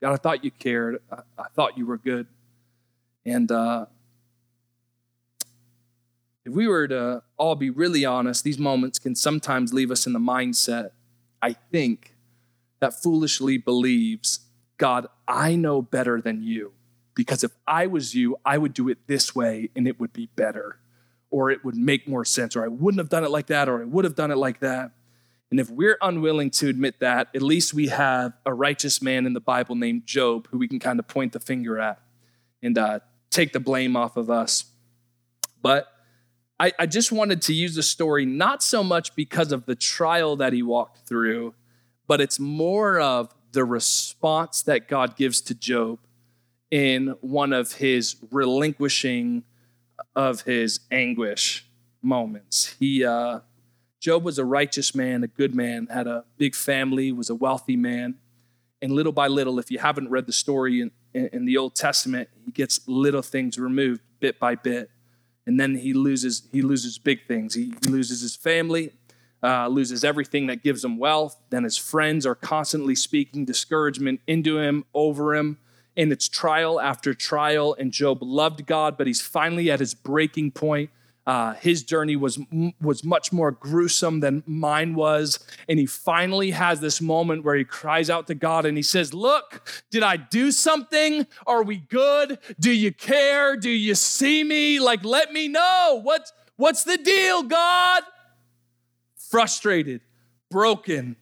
God, 0.00 0.12
I 0.12 0.16
thought 0.16 0.44
you 0.44 0.50
cared. 0.50 1.00
I, 1.10 1.20
I 1.36 1.48
thought 1.54 1.76
you 1.76 1.86
were 1.86 1.98
good. 1.98 2.28
And 3.26 3.50
uh, 3.50 3.86
if 6.48 6.54
we 6.54 6.66
were 6.66 6.88
to 6.88 7.22
all 7.36 7.54
be 7.56 7.68
really 7.68 8.04
honest, 8.04 8.42
these 8.42 8.58
moments 8.58 8.98
can 8.98 9.14
sometimes 9.14 9.74
leave 9.74 9.90
us 9.90 10.06
in 10.06 10.14
the 10.14 10.18
mindset, 10.18 10.92
I 11.42 11.52
think, 11.52 12.16
that 12.80 12.94
foolishly 12.94 13.58
believes, 13.58 14.40
God, 14.78 15.08
I 15.26 15.56
know 15.56 15.82
better 15.82 16.20
than 16.22 16.42
you. 16.42 16.72
Because 17.14 17.44
if 17.44 17.52
I 17.66 17.86
was 17.86 18.14
you, 18.14 18.36
I 18.46 18.56
would 18.56 18.72
do 18.72 18.88
it 18.88 19.06
this 19.06 19.34
way 19.34 19.68
and 19.76 19.86
it 19.86 20.00
would 20.00 20.12
be 20.12 20.30
better, 20.36 20.78
or 21.30 21.50
it 21.50 21.64
would 21.64 21.76
make 21.76 22.08
more 22.08 22.24
sense, 22.24 22.56
or 22.56 22.64
I 22.64 22.68
wouldn't 22.68 22.98
have 22.98 23.10
done 23.10 23.24
it 23.24 23.30
like 23.30 23.48
that, 23.48 23.68
or 23.68 23.82
I 23.82 23.84
would 23.84 24.04
have 24.04 24.14
done 24.14 24.30
it 24.30 24.38
like 24.38 24.60
that. 24.60 24.92
And 25.50 25.60
if 25.60 25.68
we're 25.68 25.98
unwilling 26.00 26.50
to 26.52 26.68
admit 26.68 27.00
that, 27.00 27.28
at 27.34 27.42
least 27.42 27.74
we 27.74 27.88
have 27.88 28.32
a 28.46 28.54
righteous 28.54 29.02
man 29.02 29.26
in 29.26 29.34
the 29.34 29.40
Bible 29.40 29.74
named 29.74 30.06
Job 30.06 30.48
who 30.50 30.58
we 30.58 30.68
can 30.68 30.78
kind 30.78 30.98
of 30.98 31.08
point 31.08 31.32
the 31.32 31.40
finger 31.40 31.78
at 31.78 32.00
and 32.62 32.78
uh, 32.78 33.00
take 33.30 33.52
the 33.52 33.60
blame 33.60 33.96
off 33.96 34.16
of 34.16 34.30
us. 34.30 34.64
But 35.60 35.92
I, 36.60 36.72
I 36.78 36.86
just 36.86 37.12
wanted 37.12 37.42
to 37.42 37.54
use 37.54 37.74
the 37.74 37.82
story 37.82 38.26
not 38.26 38.62
so 38.62 38.82
much 38.82 39.14
because 39.14 39.52
of 39.52 39.66
the 39.66 39.76
trial 39.76 40.36
that 40.36 40.52
he 40.52 40.62
walked 40.62 41.06
through, 41.06 41.54
but 42.06 42.20
it's 42.20 42.40
more 42.40 43.00
of 43.00 43.32
the 43.52 43.64
response 43.64 44.62
that 44.62 44.88
God 44.88 45.16
gives 45.16 45.40
to 45.42 45.54
Job 45.54 46.00
in 46.70 47.14
one 47.20 47.52
of 47.52 47.74
his 47.74 48.16
relinquishing 48.30 49.44
of 50.16 50.42
his 50.42 50.80
anguish 50.90 51.66
moments. 52.02 52.74
He 52.78 53.04
uh, 53.04 53.40
Job 54.00 54.24
was 54.24 54.38
a 54.38 54.44
righteous 54.44 54.94
man, 54.94 55.24
a 55.24 55.28
good 55.28 55.54
man, 55.54 55.86
had 55.90 56.06
a 56.06 56.24
big 56.36 56.54
family, 56.54 57.12
was 57.12 57.30
a 57.30 57.34
wealthy 57.34 57.76
man, 57.76 58.16
and 58.82 58.92
little 58.92 59.12
by 59.12 59.28
little, 59.28 59.58
if 59.58 59.70
you 59.70 59.78
haven't 59.78 60.10
read 60.10 60.26
the 60.26 60.32
story 60.32 60.80
in, 60.80 60.90
in 61.14 61.44
the 61.46 61.56
Old 61.56 61.74
Testament, 61.74 62.28
he 62.44 62.50
gets 62.50 62.80
little 62.86 63.22
things 63.22 63.58
removed 63.58 64.02
bit 64.20 64.38
by 64.38 64.54
bit 64.54 64.90
and 65.48 65.58
then 65.58 65.76
he 65.76 65.94
loses 65.94 66.46
he 66.52 66.60
loses 66.60 66.98
big 66.98 67.26
things. 67.26 67.54
He, 67.54 67.72
loses 67.88 68.20
his 68.20 68.36
family, 68.36 68.92
uh, 69.42 69.66
loses 69.68 70.04
everything 70.04 70.46
that 70.48 70.62
gives 70.62 70.84
him 70.84 70.98
wealth. 70.98 71.40
Then 71.48 71.64
his 71.64 71.78
friends 71.78 72.26
are 72.26 72.34
constantly 72.34 72.94
speaking 72.94 73.46
discouragement 73.46 74.20
into 74.26 74.58
him, 74.58 74.84
over 74.92 75.34
him. 75.34 75.56
And 75.96 76.12
it's 76.12 76.28
trial 76.28 76.78
after 76.78 77.14
trial. 77.14 77.74
And 77.78 77.92
Job 77.92 78.18
loved 78.20 78.66
God, 78.66 78.98
but 78.98 79.06
he's 79.06 79.22
finally 79.22 79.70
at 79.70 79.80
his 79.80 79.94
breaking 79.94 80.50
point. 80.50 80.90
Uh, 81.28 81.52
his 81.56 81.82
journey 81.82 82.16
was 82.16 82.38
was 82.80 83.04
much 83.04 83.34
more 83.34 83.50
gruesome 83.50 84.20
than 84.20 84.42
mine 84.46 84.94
was, 84.94 85.38
and 85.68 85.78
he 85.78 85.84
finally 85.84 86.52
has 86.52 86.80
this 86.80 87.02
moment 87.02 87.44
where 87.44 87.54
he 87.54 87.64
cries 87.64 88.08
out 88.08 88.26
to 88.26 88.34
God 88.34 88.64
and 88.64 88.78
he 88.78 88.82
says, 88.82 89.12
"Look, 89.12 89.84
did 89.90 90.02
I 90.02 90.16
do 90.16 90.50
something? 90.50 91.26
Are 91.46 91.62
we 91.62 91.76
good? 91.76 92.38
Do 92.58 92.72
you 92.72 92.94
care? 92.94 93.58
Do 93.58 93.68
you 93.68 93.94
see 93.94 94.42
me? 94.42 94.80
Like, 94.80 95.04
let 95.04 95.30
me 95.30 95.48
know. 95.48 96.00
What's 96.02 96.32
what's 96.56 96.84
the 96.84 96.96
deal, 96.96 97.42
God?" 97.42 98.04
Frustrated, 99.14 100.00
broken, 100.50 101.16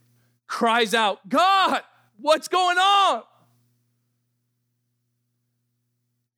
cries 0.46 0.94
out, 0.94 1.28
"God, 1.28 1.82
what's 2.20 2.46
going 2.46 2.78
on?" 2.78 3.24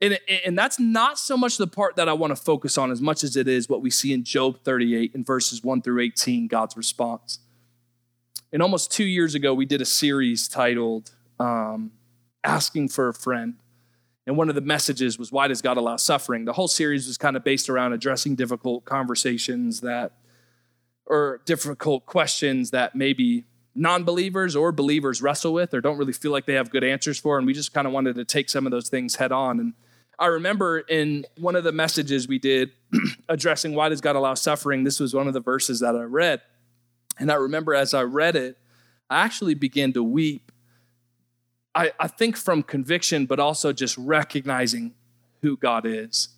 And, 0.01 0.19
and 0.45 0.57
that's 0.57 0.79
not 0.79 1.19
so 1.19 1.37
much 1.37 1.57
the 1.57 1.67
part 1.67 1.97
that 1.97 2.09
I 2.09 2.13
want 2.13 2.31
to 2.31 2.37
focus 2.37 2.79
on 2.79 2.93
as 2.93 3.01
much 3.01 3.25
as 3.25 3.37
it 3.37 3.49
is 3.49 3.69
what 3.69 3.83
we 3.83 3.91
see 3.91 4.13
in 4.13 4.23
Job 4.23 4.61
38 4.63 5.13
in 5.15 5.25
verses 5.25 5.65
1 5.65 5.83
through 5.83 6.01
18, 6.01 6.47
God's 6.47 6.77
response. 6.77 7.41
And 8.53 8.63
almost 8.63 8.93
two 8.93 9.05
years 9.05 9.35
ago, 9.35 9.53
we 9.53 9.67
did 9.67 9.81
a 9.81 9.85
series 9.85 10.47
titled 10.47 11.11
um, 11.41 11.93
asking 12.45 12.89
for 12.89 13.09
a 13.09 13.15
friend. 13.15 13.55
And 14.27 14.37
one 14.37 14.49
of 14.49 14.55
the 14.55 14.61
messages 14.61 15.19
was, 15.19 15.33
Why 15.33 15.49
does 15.49 15.63
God 15.63 15.77
allow 15.77 15.97
suffering? 15.97 16.45
The 16.45 16.53
whole 16.53 16.69
series 16.69 17.07
was 17.07 17.19
kind 17.19 17.37
of 17.37 17.43
based 17.43 17.69
around 17.69 17.93
addressing 17.93 18.37
difficult 18.37 18.85
conversations 18.85 19.81
that, 19.81 20.13
or 21.07 21.41
difficult 21.45 22.07
questions 22.07 22.71
that 22.71 22.95
maybe 22.95 23.47
non 23.75 24.05
believers 24.05 24.55
or 24.55 24.71
believers 24.71 25.23
wrestle 25.23 25.55
with 25.55 25.73
or 25.73 25.81
don't 25.81 25.97
really 25.97 26.13
feel 26.13 26.31
like 26.31 26.47
they 26.47 26.55
have 26.55 26.71
good 26.71 26.85
answers 26.85 27.19
for. 27.19 27.39
And 27.39 27.47
we 27.47 27.55
just 27.55 27.73
kind 27.73 27.87
of 27.87 27.93
wanted 27.93 28.17
to 28.17 28.25
take 28.25 28.51
some 28.51 28.67
of 28.67 28.71
those 28.71 28.89
things 28.89 29.17
head 29.17 29.33
on. 29.33 29.61
And 29.61 29.73
I 30.19 30.27
remember 30.27 30.81
in 30.81 31.27
one 31.39 31.57
of 31.57 31.65
the 31.65 31.73
messages 31.73 32.27
we 32.27 32.39
did 32.39 32.71
addressing 33.29 33.75
why 33.75 33.89
does 33.89 34.01
God 34.01 34.17
allow 34.17 34.35
suffering, 34.35 34.85
this 34.85 34.99
was 34.99 35.15
one 35.15 35.29
of 35.29 35.35
the 35.35 35.41
verses 35.41 35.81
that 35.81 35.95
I 35.95 36.03
read. 36.03 36.41
And 37.19 37.31
I 37.31 37.35
remember 37.35 37.75
as 37.75 37.95
I 37.95 38.03
read 38.03 38.37
it, 38.37 38.59
I 39.11 39.21
actually 39.21 39.55
began 39.55 39.93
to 39.93 40.03
weep 40.03 40.53
I, 41.79 41.93
I 42.01 42.09
think 42.09 42.37
from 42.37 42.65
conviction, 42.65 43.27
but 43.27 43.39
also 43.39 43.73
just 43.73 43.97
recognizing 43.97 44.95
who 45.43 45.57
God 45.57 45.87
is. 45.87 46.31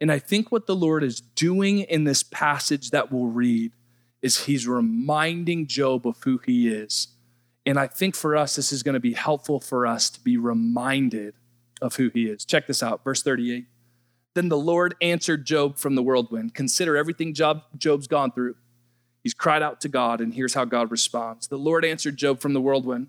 And 0.00 0.10
I 0.10 0.18
think 0.18 0.50
what 0.50 0.66
the 0.66 0.74
Lord 0.74 1.04
is 1.04 1.20
doing 1.20 1.80
in 1.80 2.04
this 2.04 2.22
passage 2.22 2.90
that 2.90 3.12
we'll 3.12 3.26
read 3.26 3.72
is 4.22 4.46
he's 4.46 4.66
reminding 4.66 5.66
Job 5.66 6.06
of 6.06 6.16
who 6.24 6.38
he 6.38 6.68
is. 6.68 7.08
And 7.66 7.78
I 7.78 7.86
think 7.86 8.16
for 8.16 8.34
us, 8.34 8.56
this 8.56 8.72
is 8.72 8.82
going 8.82 8.94
to 8.94 9.00
be 9.00 9.12
helpful 9.12 9.60
for 9.60 9.86
us 9.86 10.08
to 10.10 10.20
be 10.20 10.38
reminded 10.38 11.34
of 11.80 11.96
who 11.96 12.10
he 12.10 12.24
is. 12.24 12.44
Check 12.44 12.66
this 12.66 12.82
out, 12.82 13.04
verse 13.04 13.22
38. 13.22 13.66
Then 14.34 14.48
the 14.48 14.58
Lord 14.58 14.94
answered 15.00 15.44
Job 15.44 15.78
from 15.78 15.94
the 15.94 16.02
whirlwind. 16.02 16.54
Consider 16.54 16.96
everything 16.96 17.34
Job, 17.34 17.62
Job's 17.76 18.06
gone 18.06 18.32
through. 18.32 18.56
He's 19.22 19.34
cried 19.34 19.62
out 19.62 19.80
to 19.82 19.88
God, 19.88 20.20
and 20.20 20.32
here's 20.32 20.54
how 20.54 20.64
God 20.64 20.90
responds. 20.90 21.48
The 21.48 21.58
Lord 21.58 21.84
answered 21.84 22.16
Job 22.16 22.40
from 22.40 22.52
the 22.54 22.60
whirlwind 22.60 23.08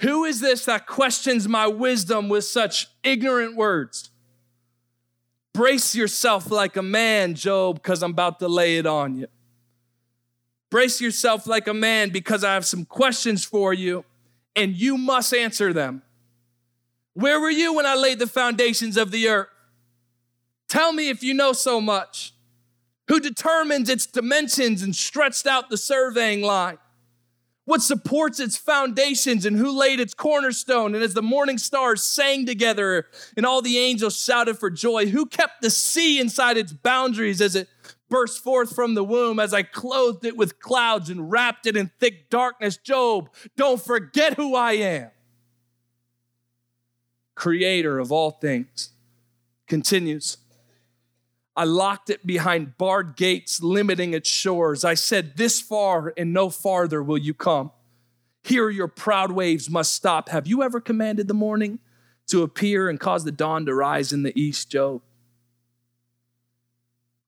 who 0.00 0.24
is 0.24 0.40
this 0.40 0.64
that 0.64 0.86
questions 0.86 1.48
my 1.48 1.66
wisdom 1.66 2.28
with 2.28 2.44
such 2.44 2.88
ignorant 3.02 3.56
words? 3.56 4.10
Brace 5.52 5.94
yourself 5.94 6.50
like 6.50 6.76
a 6.76 6.82
man, 6.82 7.34
Job, 7.34 7.76
because 7.76 8.02
I'm 8.02 8.10
about 8.10 8.40
to 8.40 8.48
lay 8.48 8.76
it 8.76 8.86
on 8.86 9.16
you. 9.16 9.28
Brace 10.70 11.00
yourself 11.00 11.46
like 11.46 11.68
a 11.68 11.74
man 11.74 12.10
because 12.10 12.42
I 12.42 12.54
have 12.54 12.66
some 12.66 12.84
questions 12.84 13.44
for 13.44 13.72
you 13.72 14.04
and 14.56 14.74
you 14.74 14.98
must 14.98 15.32
answer 15.32 15.72
them. 15.72 16.02
Where 17.14 17.40
were 17.40 17.50
you 17.50 17.74
when 17.74 17.86
I 17.86 17.94
laid 17.94 18.18
the 18.18 18.26
foundations 18.26 18.96
of 18.96 19.10
the 19.10 19.28
earth? 19.28 19.48
Tell 20.68 20.92
me 20.92 21.08
if 21.08 21.22
you 21.22 21.34
know 21.34 21.52
so 21.52 21.80
much. 21.80 22.34
Who 23.08 23.20
determines 23.20 23.88
its 23.88 24.06
dimensions 24.06 24.82
and 24.82 24.94
stretched 24.94 25.46
out 25.46 25.70
the 25.70 25.76
surveying 25.76 26.42
line? 26.42 26.78
what 27.64 27.82
supports 27.82 28.40
its 28.40 28.56
foundations 28.56 29.46
and 29.46 29.56
who 29.56 29.76
laid 29.76 30.00
its 30.00 30.14
cornerstone. 30.14 30.94
And 30.94 31.02
as 31.02 31.14
the 31.14 31.22
morning 31.22 31.58
stars 31.58 32.02
sang 32.02 32.46
together 32.46 33.06
and 33.36 33.46
all 33.46 33.62
the 33.62 33.78
angels 33.78 34.22
shouted 34.22 34.58
for 34.58 34.70
joy, 34.70 35.06
who 35.06 35.26
kept 35.26 35.62
the 35.62 35.70
sea 35.70 36.20
inside 36.20 36.56
its 36.56 36.72
boundaries 36.72 37.40
as 37.40 37.56
it 37.56 37.68
burst 38.10 38.42
forth 38.42 38.74
from 38.74 38.94
the 38.94 39.04
womb, 39.04 39.40
as 39.40 39.54
I 39.54 39.62
clothed 39.62 40.24
it 40.24 40.36
with 40.36 40.60
clouds 40.60 41.08
and 41.08 41.30
wrapped 41.30 41.66
it 41.66 41.76
in 41.76 41.90
thick 41.98 42.28
darkness. 42.28 42.76
Job, 42.76 43.30
don't 43.56 43.80
forget 43.80 44.34
who 44.34 44.54
I 44.54 44.72
am. 44.72 45.10
Creator 47.34 47.98
of 47.98 48.12
all 48.12 48.30
things 48.30 48.90
continues. 49.66 50.38
I 51.56 51.64
locked 51.64 52.10
it 52.10 52.26
behind 52.26 52.76
barred 52.78 53.16
gates, 53.16 53.62
limiting 53.62 54.12
its 54.12 54.28
shores. 54.28 54.84
I 54.84 54.94
said, 54.94 55.36
This 55.36 55.60
far 55.60 56.12
and 56.16 56.32
no 56.32 56.50
farther 56.50 57.02
will 57.02 57.18
you 57.18 57.32
come. 57.32 57.70
Here 58.42 58.68
your 58.70 58.88
proud 58.88 59.32
waves 59.32 59.70
must 59.70 59.94
stop. 59.94 60.28
Have 60.28 60.46
you 60.46 60.62
ever 60.62 60.80
commanded 60.80 61.28
the 61.28 61.34
morning 61.34 61.78
to 62.26 62.42
appear 62.42 62.88
and 62.88 62.98
cause 63.00 63.24
the 63.24 63.32
dawn 63.32 63.66
to 63.66 63.74
rise 63.74 64.12
in 64.12 64.22
the 64.22 64.38
east, 64.38 64.70
Job? 64.70 65.02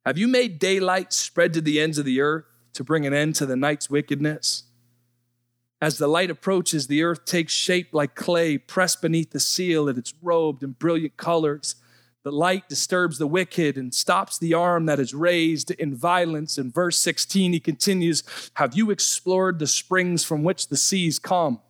Have 0.05 0.19
you 0.19 0.29
made 0.29 0.59
daylight 0.59 1.13
spread 1.13 1.53
to 1.55 1.61
the 1.61 1.81
ends 1.81 1.99
of 1.99 2.05
the 2.05 2.21
earth 2.21 2.45
to 2.75 2.85
bring 2.85 3.07
an 3.07 3.15
end 3.15 3.35
to 3.37 3.47
the 3.47 3.57
night's 3.57 3.89
wickedness? 3.89 4.65
As 5.87 5.99
the 5.99 6.09
light 6.09 6.33
approaches, 6.33 6.89
the 6.89 7.05
earth 7.05 7.25
takes 7.27 7.53
shape 7.53 7.91
like 7.95 8.17
clay 8.17 8.59
pressed 8.59 9.01
beneath 9.01 9.31
the 9.31 9.39
seal, 9.39 9.89
and 9.89 9.97
it's 9.97 10.15
robed 10.21 10.65
in 10.65 10.73
brilliant 10.73 11.17
colors. 11.17 11.77
The 12.25 12.33
light 12.33 12.69
disturbs 12.69 13.19
the 13.19 13.27
wicked 13.29 13.77
and 13.77 13.95
stops 13.95 14.37
the 14.37 14.53
arm 14.53 14.87
that 14.87 14.99
is 14.99 15.15
raised 15.15 15.71
in 15.71 15.95
violence. 15.95 16.59
In 16.59 16.73
verse 16.73 16.99
16, 16.99 17.53
he 17.53 17.61
continues 17.61 18.25
Have 18.55 18.75
you 18.75 18.91
explored 18.91 19.61
the 19.61 19.69
springs 19.69 20.25
from 20.25 20.43
which 20.43 20.67
the 20.67 20.77
seas 20.77 21.21
come? 21.21 21.61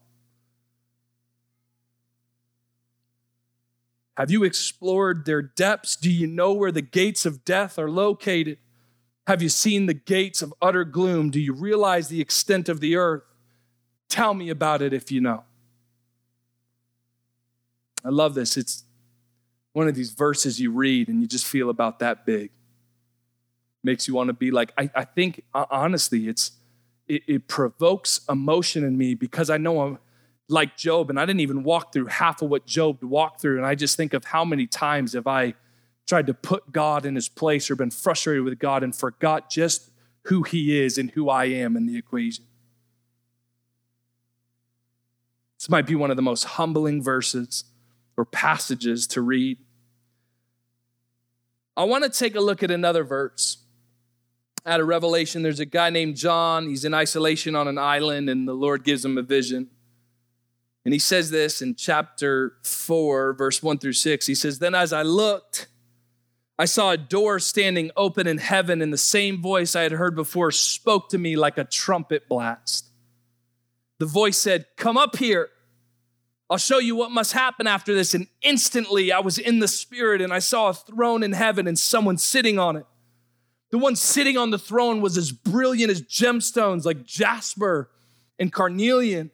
Have 4.17 4.31
you 4.31 4.45
explored 4.45 5.27
their 5.27 5.43
depths? 5.43 5.95
Do 5.95 6.11
you 6.11 6.27
know 6.27 6.55
where 6.55 6.73
the 6.73 6.81
gates 6.81 7.27
of 7.27 7.45
death 7.45 7.79
are 7.79 7.91
located? 7.91 8.57
Have 9.27 9.43
you 9.43 9.51
seen 9.51 9.85
the 9.85 9.93
gates 9.93 10.41
of 10.41 10.55
utter 10.63 10.87
gloom? 10.87 11.29
Do 11.29 11.39
you 11.39 11.53
realize 11.53 12.09
the 12.09 12.23
extent 12.23 12.71
of 12.71 12.81
the 12.81 12.97
earth? 12.97 13.25
Tell 14.09 14.35
me 14.35 14.51
about 14.51 14.83
it 14.83 14.93
if 14.93 15.11
you 15.11 15.21
know. 15.21 15.45
I 18.05 18.11
love 18.11 18.35
this. 18.35 18.57
It's 18.57 18.85
one 19.73 19.89
of 19.89 19.95
these 19.95 20.11
verses 20.11 20.61
you 20.61 20.71
read 20.71 21.09
and 21.09 21.21
you 21.21 21.27
just 21.27 21.47
feel 21.47 21.71
about 21.71 21.99
that 21.99 22.25
big. 22.25 22.51
Makes 23.83 24.09
you 24.09 24.15
want 24.15 24.29
to 24.29 24.33
be 24.33 24.51
like, 24.51 24.73
I, 24.79 24.91
I 24.95 25.05
think 25.05 25.43
uh, 25.55 25.67
honestly, 25.71 26.29
it's 26.29 26.53
it, 27.09 27.23
it 27.27 27.49
provokes 27.49 28.21
emotion 28.29 28.85
in 28.85 28.97
me 28.97 29.15
because 29.15 29.51
I 29.51 29.59
know 29.59 29.81
I'm 29.81 29.99
like 30.49 30.77
Job, 30.77 31.11
and 31.11 31.19
I 31.19 31.27
didn't 31.27 31.41
even 31.41 31.63
walk 31.63 31.93
through 31.93 32.07
half 32.07 32.43
of 32.43 32.49
what 32.49 32.67
Job 32.67 33.03
walked 33.03 33.41
through. 33.41 33.59
And 33.59 33.67
I 33.67 33.75
just 33.75 33.97
think 33.97 34.15
of 34.15 34.25
how 34.25 34.45
many 34.45 34.67
times 34.67 35.13
have 35.13 35.27
I 35.27 35.55
tried 36.07 36.27
to 36.29 36.35
put 36.35 36.73
God 36.73 37.05
in 37.05 37.15
his 37.15 37.29
place 37.29 37.71
or 37.71 37.77
been 37.77 37.91
frustrated 37.91 38.45
with 38.45 38.59
God 38.59 38.83
and 38.83 38.95
forgot 38.95 39.51
just 39.51 39.91
who 40.25 40.43
he 40.43 40.81
is 40.81 40.99
and 40.99 41.11
who 41.11 41.29
I 41.29 41.47
am 41.47 41.77
in 41.77 41.87
the 41.87 41.99
equation. 41.99 42.46
This 45.67 45.71
might 45.73 45.87
be 45.89 45.97
one 45.97 46.13
of 46.13 46.17
the 46.17 46.23
most 46.23 46.45
humbling 46.45 47.03
verses 47.03 47.65
or 48.17 48.25
passages 48.25 49.05
to 49.09 49.21
read. 49.21 49.59
I 51.77 51.83
want 51.83 52.05
to 52.05 52.09
take 52.09 52.37
a 52.37 52.41
look 52.41 52.63
at 52.63 52.71
another 52.71 53.03
verse. 53.03 53.65
Out 54.65 54.79
of 54.79 54.87
Revelation, 54.87 55.43
there's 55.43 55.59
a 55.59 55.67
guy 55.67 55.91
named 55.91 56.15
John. 56.15 56.69
He's 56.69 56.85
in 56.85 56.95
isolation 56.95 57.57
on 57.57 57.67
an 57.67 57.79
island, 57.79 58.31
and 58.31 58.47
the 58.47 58.55
Lord 58.55 58.85
gives 58.85 59.05
him 59.05 59.19
a 59.19 59.23
vision. 59.23 59.69
And 60.85 60.95
he 60.95 61.01
says 61.01 61.31
this 61.31 61.61
in 61.61 61.75
chapter 61.75 62.59
4, 62.63 63.33
verse 63.33 63.61
1 63.61 63.79
through 63.79 63.95
6. 63.95 64.25
He 64.25 64.37
says, 64.37 64.61
Then 64.61 64.77
as 64.77 64.93
I 64.93 65.03
looked, 65.03 65.67
I 66.57 66.67
saw 66.67 66.93
a 66.93 66.97
door 66.97 67.41
standing 67.41 67.91
open 67.97 68.29
in 68.29 68.39
heaven, 68.39 68.81
and 68.81 68.93
the 68.93 68.97
same 68.97 69.43
voice 69.43 69.75
I 69.75 69.83
had 69.83 69.91
heard 69.91 70.15
before 70.15 70.53
spoke 70.53 71.09
to 71.09 71.19
me 71.19 71.35
like 71.35 71.59
a 71.59 71.65
trumpet 71.65 72.29
blast. 72.29 72.89
The 73.99 74.07
voice 74.07 74.39
said, 74.39 74.67
Come 74.77 74.97
up 74.97 75.17
here. 75.17 75.49
I'll 76.49 76.59
show 76.59 76.79
you 76.79 76.95
what 76.95 77.11
must 77.11 77.33
happen 77.33 77.67
after 77.67 77.95
this. 77.95 78.15
And 78.15 78.29
instantly 78.41 79.11
I 79.11 79.19
was 79.19 79.39
in 79.39 79.59
the 79.59 79.69
spirit 79.69 80.21
and 80.21 80.33
I 80.33 80.39
saw 80.39 80.69
a 80.69 80.75
throne 80.75 81.23
in 81.23 81.33
heaven 81.33 81.67
and 81.67 81.79
someone 81.79 82.19
sitting 82.19 82.59
on 82.59 82.77
it. 82.77 82.87
The 83.71 83.79
one 83.79 83.97
sitting 83.97 84.37
on 84.37 84.51
the 84.51 84.59
throne 84.59 85.01
was 85.01 85.19
as 85.19 85.33
brilliant 85.33 85.91
as 85.91 86.03
gemstones, 86.03 86.85
like 86.85 87.05
jasper 87.05 87.91
and 88.39 88.53
carnelian. 88.53 89.33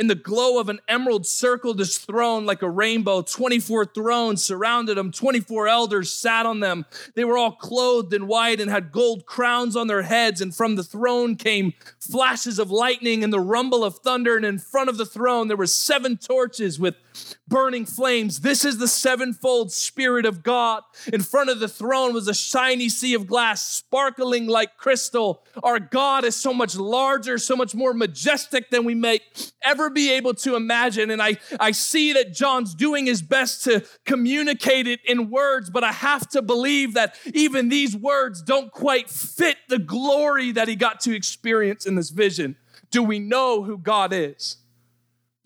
In 0.00 0.06
the 0.06 0.14
glow 0.14 0.58
of 0.58 0.70
an 0.70 0.80
emerald 0.88 1.26
circled 1.26 1.78
his 1.78 1.98
throne 1.98 2.46
like 2.46 2.62
a 2.62 2.70
rainbow. 2.70 3.20
24 3.20 3.84
thrones 3.84 4.42
surrounded 4.42 4.96
him. 4.96 5.12
24 5.12 5.68
elders 5.68 6.10
sat 6.10 6.46
on 6.46 6.60
them. 6.60 6.86
They 7.14 7.24
were 7.26 7.36
all 7.36 7.52
clothed 7.52 8.14
in 8.14 8.26
white 8.26 8.62
and 8.62 8.70
had 8.70 8.92
gold 8.92 9.26
crowns 9.26 9.76
on 9.76 9.88
their 9.88 10.00
heads. 10.00 10.40
And 10.40 10.54
from 10.54 10.76
the 10.76 10.82
throne 10.82 11.36
came 11.36 11.74
flashes 11.98 12.58
of 12.58 12.70
lightning 12.70 13.22
and 13.22 13.30
the 13.30 13.40
rumble 13.40 13.84
of 13.84 13.96
thunder. 13.96 14.38
And 14.38 14.46
in 14.46 14.58
front 14.58 14.88
of 14.88 14.96
the 14.96 15.04
throne, 15.04 15.48
there 15.48 15.56
were 15.58 15.66
seven 15.66 16.16
torches 16.16 16.80
with 16.80 16.94
burning 17.48 17.84
flames. 17.84 18.40
This 18.40 18.64
is 18.64 18.78
the 18.78 18.88
sevenfold 18.88 19.72
Spirit 19.72 20.24
of 20.24 20.42
God. 20.42 20.82
In 21.12 21.20
front 21.20 21.50
of 21.50 21.60
the 21.60 21.68
throne 21.68 22.14
was 22.14 22.28
a 22.28 22.34
shiny 22.34 22.88
sea 22.88 23.14
of 23.14 23.26
glass, 23.26 23.66
sparkling 23.66 24.46
like 24.46 24.76
crystal. 24.76 25.44
Our 25.62 25.80
God 25.80 26.24
is 26.24 26.36
so 26.36 26.54
much 26.54 26.76
larger, 26.76 27.38
so 27.38 27.56
much 27.56 27.74
more 27.74 27.92
majestic 27.92 28.70
than 28.70 28.84
we 28.84 28.94
may 28.94 29.20
ever 29.62 29.90
be 29.90 30.12
able 30.12 30.34
to 30.34 30.56
imagine. 30.56 31.10
And 31.10 31.20
I, 31.20 31.38
I 31.58 31.72
see 31.72 32.12
that 32.12 32.32
John's 32.32 32.74
doing 32.74 33.06
his 33.06 33.22
best 33.22 33.64
to 33.64 33.84
communicate 34.04 34.86
it 34.86 35.00
in 35.04 35.30
words, 35.30 35.70
but 35.70 35.84
I 35.84 35.92
have 35.92 36.28
to 36.30 36.42
believe 36.42 36.94
that 36.94 37.16
even 37.34 37.68
these 37.68 37.96
words 37.96 38.42
don't 38.42 38.70
quite 38.70 39.10
fit 39.10 39.56
the 39.68 39.78
glory 39.78 40.52
that 40.52 40.68
he 40.68 40.76
got 40.76 41.00
to 41.00 41.14
experience 41.14 41.86
in 41.86 41.96
this 41.96 42.10
vision. 42.10 42.56
Do 42.90 43.02
we 43.02 43.18
know 43.18 43.62
who 43.62 43.78
God 43.78 44.12
is? 44.12 44.56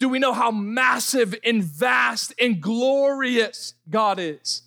Do 0.05 0.11
we 0.11 0.19
know 0.19 0.35
how 0.35 0.51
massive 0.51 1.35
and 1.43 1.65
vast 1.65 2.35
and 2.39 2.61
glorious 2.61 3.73
God 3.89 4.19
is? 4.21 4.61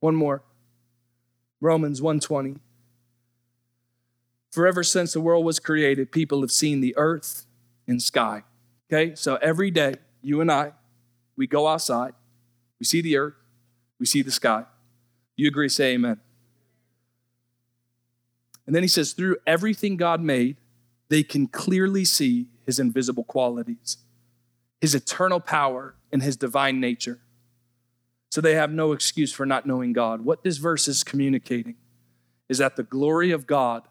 One 0.00 0.14
more. 0.14 0.42
Romans 1.60 2.00
120. 2.00 2.60
Forever 4.52 4.82
since 4.82 5.12
the 5.12 5.20
world 5.20 5.44
was 5.44 5.58
created, 5.58 6.10
people 6.10 6.40
have 6.40 6.50
seen 6.50 6.80
the 6.80 6.96
earth 6.96 7.44
and 7.86 8.00
sky. 8.00 8.44
Okay? 8.90 9.14
So 9.14 9.36
every 9.42 9.70
day, 9.70 9.96
you 10.22 10.40
and 10.40 10.50
I, 10.50 10.72
we 11.36 11.46
go 11.46 11.68
outside, 11.68 12.14
we 12.80 12.86
see 12.86 13.02
the 13.02 13.18
earth, 13.18 13.34
we 14.00 14.06
see 14.06 14.22
the 14.22 14.30
sky. 14.30 14.64
You 15.36 15.46
agree, 15.46 15.68
say 15.68 15.92
amen. 15.92 16.20
And 18.66 18.74
then 18.74 18.82
he 18.82 18.88
says, 18.88 19.12
through 19.12 19.36
everything 19.46 19.98
God 19.98 20.22
made, 20.22 20.56
they 21.10 21.22
can 21.22 21.48
clearly 21.48 22.06
see 22.06 22.48
his 22.68 22.78
invisible 22.78 23.24
qualities, 23.24 23.96
his 24.78 24.94
eternal 24.94 25.40
power, 25.40 25.94
and 26.12 26.22
his 26.22 26.36
divine 26.36 26.78
nature. 26.78 27.18
So 28.30 28.42
they 28.42 28.56
have 28.56 28.70
no 28.70 28.92
excuse 28.92 29.32
for 29.32 29.46
not 29.46 29.64
knowing 29.64 29.94
God. 29.94 30.20
What 30.20 30.44
this 30.44 30.58
verse 30.58 30.86
is 30.86 31.02
communicating 31.02 31.76
is 32.46 32.58
that 32.58 32.76
the 32.76 32.82
glory 32.82 33.30
of 33.30 33.46
God 33.46 33.84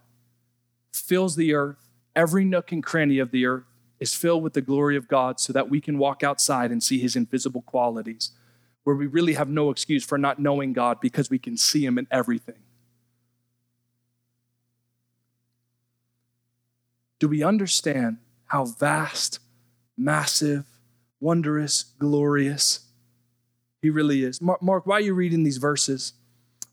fills 0.93 1.35
the 1.35 1.55
earth, 1.55 1.89
every 2.15 2.45
nook 2.45 2.71
and 2.71 2.83
cranny 2.83 3.17
of 3.17 3.31
the 3.31 3.47
earth 3.47 3.63
is 3.99 4.13
filled 4.13 4.43
with 4.43 4.53
the 4.53 4.61
glory 4.61 4.95
of 4.95 5.07
God 5.07 5.39
so 5.39 5.51
that 5.53 5.71
we 5.71 5.81
can 5.81 5.97
walk 5.97 6.21
outside 6.21 6.69
and 6.69 6.83
see 6.83 6.99
his 6.99 7.15
invisible 7.15 7.63
qualities, 7.63 8.29
where 8.83 8.95
we 8.95 9.07
really 9.07 9.33
have 9.33 9.49
no 9.49 9.71
excuse 9.71 10.05
for 10.05 10.19
not 10.19 10.37
knowing 10.37 10.71
God 10.71 10.99
because 11.01 11.31
we 11.31 11.39
can 11.39 11.57
see 11.57 11.83
him 11.83 11.97
in 11.97 12.05
everything. 12.11 12.61
Do 17.17 17.27
we 17.27 17.41
understand 17.41 18.17
how 18.47 18.65
vast, 18.65 19.39
massive, 19.97 20.65
wondrous, 21.19 21.83
glorious 21.99 22.87
he 23.81 23.89
really 23.89 24.23
is? 24.23 24.41
Mark, 24.41 24.85
why 24.85 24.97
are 24.97 25.01
you 25.01 25.13
reading 25.13 25.43
these 25.43 25.57
verses? 25.57 26.13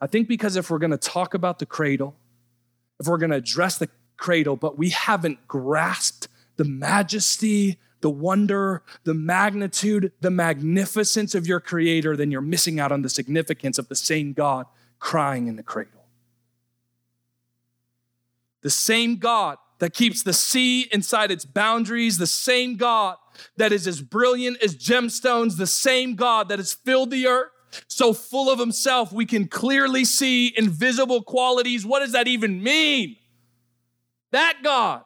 I 0.00 0.06
think 0.06 0.28
because 0.28 0.56
if 0.56 0.70
we're 0.70 0.78
going 0.78 0.90
to 0.90 0.96
talk 0.96 1.34
about 1.34 1.58
the 1.58 1.66
cradle, 1.66 2.16
if 2.98 3.06
we're 3.06 3.18
going 3.18 3.30
to 3.30 3.36
address 3.36 3.78
the 3.78 3.88
cradle, 4.16 4.56
but 4.56 4.78
we 4.78 4.90
haven't 4.90 5.46
grasped 5.46 6.28
the 6.56 6.64
majesty, 6.64 7.78
the 8.00 8.10
wonder, 8.10 8.82
the 9.04 9.14
magnitude, 9.14 10.12
the 10.20 10.30
magnificence 10.30 11.34
of 11.34 11.46
your 11.46 11.60
creator, 11.60 12.16
then 12.16 12.30
you're 12.30 12.40
missing 12.40 12.80
out 12.80 12.92
on 12.92 13.02
the 13.02 13.08
significance 13.08 13.78
of 13.78 13.88
the 13.88 13.94
same 13.94 14.32
God 14.32 14.66
crying 14.98 15.46
in 15.46 15.56
the 15.56 15.62
cradle. 15.62 16.04
The 18.62 18.70
same 18.70 19.16
God 19.16 19.58
that 19.78 19.94
keeps 19.94 20.22
the 20.22 20.32
sea 20.32 20.88
inside 20.92 21.30
its 21.30 21.44
boundaries, 21.44 22.18
the 22.18 22.26
same 22.26 22.76
God 22.76 23.16
that 23.56 23.72
is 23.72 23.86
as 23.86 24.00
brilliant 24.00 24.62
as 24.62 24.76
gemstones, 24.76 25.56
the 25.56 25.66
same 25.66 26.14
God 26.14 26.48
that 26.48 26.58
has 26.58 26.72
filled 26.72 27.10
the 27.10 27.26
earth, 27.26 27.50
so 27.88 28.12
full 28.12 28.50
of 28.50 28.58
himself, 28.58 29.12
we 29.12 29.26
can 29.26 29.48
clearly 29.48 30.04
see 30.04 30.54
invisible 30.56 31.22
qualities. 31.22 31.84
What 31.84 32.00
does 32.00 32.12
that 32.12 32.28
even 32.28 32.62
mean? 32.62 33.16
That 34.30 34.58
God 34.62 35.02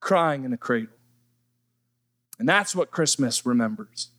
crying 0.00 0.44
in 0.44 0.52
a 0.52 0.56
cradle. 0.56 0.94
And 2.38 2.48
that's 2.48 2.74
what 2.74 2.90
Christmas 2.90 3.44
remembers. 3.44 4.10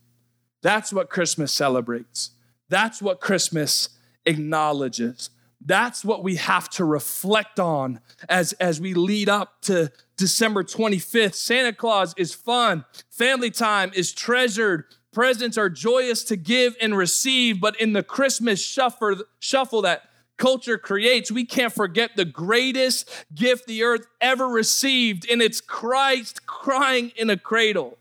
That's 0.62 0.92
what 0.92 1.10
Christmas 1.10 1.54
celebrates. 1.54 2.32
That's 2.68 3.02
what 3.02 3.22
Christmas 3.22 3.90
acknowledges. 4.26 5.30
That's 5.66 6.06
what 6.06 6.24
we 6.24 6.38
have 6.38 6.70
to 6.72 6.86
reflect 6.86 7.60
on 7.60 8.00
as, 8.30 8.54
as 8.54 8.80
we 8.80 8.94
lead 8.94 9.28
up 9.28 9.62
to 9.64 9.92
December 10.16 10.64
25th. 10.64 11.36
Santa 11.36 11.74
Claus 11.74 12.14
is 12.18 12.34
fun, 12.34 12.86
family 13.10 13.52
time 13.52 13.92
is 13.94 14.14
treasured, 14.14 14.86
presents 15.12 15.58
are 15.58 15.70
joyous 15.70 16.24
to 16.26 16.36
give 16.38 16.76
and 16.82 16.96
receive, 16.96 17.60
but 17.60 17.80
in 17.80 17.94
the 17.94 18.04
Christmas 18.04 18.64
shuffle, 18.64 19.18
shuffle 19.40 19.82
that 19.82 20.04
culture 20.38 20.78
creates, 20.78 21.30
we 21.30 21.46
can't 21.46 21.74
forget 21.74 22.12
the 22.16 22.26
greatest 22.26 23.10
gift 23.36 23.68
the 23.68 23.84
earth 23.84 24.08
ever 24.22 24.48
received, 24.48 25.30
and 25.30 25.42
it's 25.42 25.60
Christ 25.60 26.46
crying 26.48 27.12
in 27.18 27.30
a 27.30 27.38
cradle. 27.38 27.98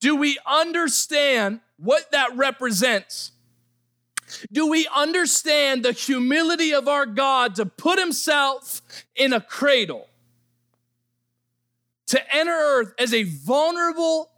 Do 0.00 0.16
we 0.16 0.36
understand 0.44 1.60
what 1.78 2.10
that 2.10 2.36
represents? 2.36 3.30
Do 4.52 4.68
we 4.68 4.88
understand 4.94 5.84
the 5.84 5.92
humility 5.92 6.74
of 6.74 6.88
our 6.88 7.06
God 7.06 7.54
to 7.56 7.66
put 7.66 7.98
himself 7.98 8.82
in 9.14 9.32
a 9.32 9.40
cradle, 9.40 10.06
to 12.06 12.34
enter 12.34 12.52
earth 12.52 12.92
as 12.98 13.14
a 13.14 13.24
vulnerable 13.24 14.30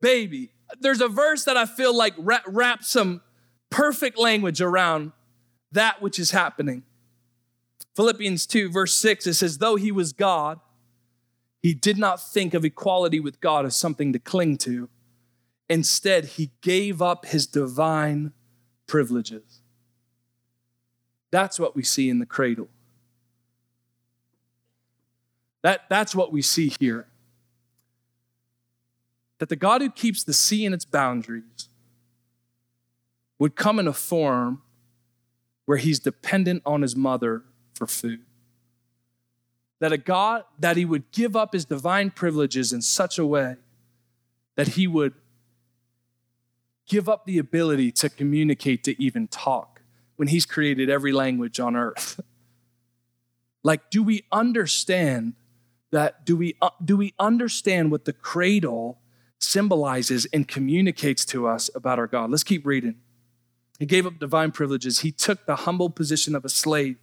baby? 0.00 0.52
There's 0.80 1.00
a 1.00 1.08
verse 1.08 1.44
that 1.44 1.56
I 1.56 1.66
feel 1.66 1.96
like 1.96 2.14
wraps 2.18 2.88
some 2.88 3.20
perfect 3.70 4.18
language 4.18 4.60
around 4.60 5.12
that 5.72 6.00
which 6.00 6.18
is 6.18 6.30
happening. 6.30 6.84
Philippians 7.96 8.46
2, 8.46 8.70
verse 8.70 8.94
6, 8.94 9.26
it 9.26 9.34
says, 9.34 9.58
Though 9.58 9.76
he 9.76 9.92
was 9.92 10.12
God, 10.12 10.58
he 11.62 11.74
did 11.74 11.96
not 11.96 12.20
think 12.20 12.54
of 12.54 12.64
equality 12.64 13.20
with 13.20 13.40
God 13.40 13.64
as 13.64 13.76
something 13.76 14.12
to 14.12 14.18
cling 14.18 14.58
to. 14.58 14.88
Instead, 15.68 16.24
he 16.24 16.50
gave 16.60 17.00
up 17.00 17.26
his 17.26 17.46
divine 17.46 18.32
privileges. 18.86 19.60
That's 21.30 21.58
what 21.58 21.74
we 21.74 21.82
see 21.82 22.08
in 22.08 22.18
the 22.18 22.26
cradle. 22.26 22.68
That, 25.62 25.82
that's 25.88 26.14
what 26.14 26.32
we 26.32 26.42
see 26.42 26.72
here. 26.78 27.06
That 29.38 29.48
the 29.48 29.56
God 29.56 29.80
who 29.80 29.90
keeps 29.90 30.22
the 30.22 30.32
sea 30.32 30.64
in 30.64 30.72
its 30.72 30.84
boundaries 30.84 31.68
would 33.38 33.56
come 33.56 33.78
in 33.78 33.88
a 33.88 33.92
form 33.92 34.62
where 35.64 35.78
he's 35.78 35.98
dependent 35.98 36.62
on 36.64 36.82
his 36.82 36.94
mother 36.94 37.42
for 37.74 37.86
food. 37.86 38.20
That 39.80 39.92
a 39.92 39.98
God, 39.98 40.44
that 40.58 40.76
he 40.76 40.84
would 40.84 41.10
give 41.10 41.34
up 41.34 41.52
his 41.52 41.64
divine 41.64 42.10
privileges 42.10 42.72
in 42.72 42.80
such 42.80 43.18
a 43.18 43.26
way 43.26 43.56
that 44.56 44.68
he 44.68 44.86
would 44.86 45.14
give 46.86 47.08
up 47.08 47.26
the 47.26 47.38
ability 47.38 47.92
to 47.92 48.08
communicate, 48.08 48.84
to 48.84 49.00
even 49.02 49.28
talk, 49.28 49.82
when 50.16 50.28
he's 50.28 50.46
created 50.46 50.90
every 50.90 51.12
language 51.12 51.58
on 51.58 51.76
earth. 51.76 52.20
like, 53.62 53.90
do 53.90 54.02
we 54.02 54.24
understand 54.30 55.34
that? 55.90 56.24
Do 56.24 56.36
we, 56.36 56.56
uh, 56.60 56.70
do 56.84 56.96
we 56.96 57.14
understand 57.18 57.90
what 57.90 58.04
the 58.04 58.12
cradle 58.12 58.98
symbolizes 59.38 60.26
and 60.26 60.46
communicates 60.46 61.24
to 61.26 61.46
us 61.46 61.70
about 61.74 61.98
our 61.98 62.06
God? 62.06 62.30
Let's 62.30 62.44
keep 62.44 62.66
reading. 62.66 62.96
He 63.78 63.86
gave 63.86 64.06
up 64.06 64.18
divine 64.18 64.52
privileges. 64.52 65.00
He 65.00 65.10
took 65.10 65.46
the 65.46 65.56
humble 65.56 65.90
position 65.90 66.34
of 66.34 66.44
a 66.44 66.48
slave 66.48 66.96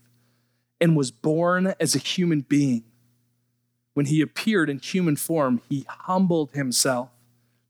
and 0.79 0.95
was 0.95 1.11
born 1.11 1.73
as 1.79 1.95
a 1.95 1.99
human 1.99 2.41
being. 2.41 2.83
When 3.93 4.05
he 4.05 4.21
appeared 4.21 4.69
in 4.69 4.79
human 4.79 5.17
form, 5.17 5.61
he 5.69 5.85
humbled 5.87 6.51
himself 6.51 7.09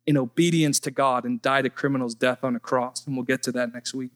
in 0.05 0.17
obedience 0.17 0.79
to 0.81 0.91
God 0.91 1.25
and 1.25 1.41
died 1.41 1.65
a 1.65 1.69
criminal's 1.69 2.15
death 2.15 2.43
on 2.43 2.55
a 2.55 2.59
cross. 2.59 3.05
And 3.05 3.15
we'll 3.15 3.25
get 3.25 3.43
to 3.43 3.51
that 3.53 3.73
next 3.73 3.93
week. 3.93 4.11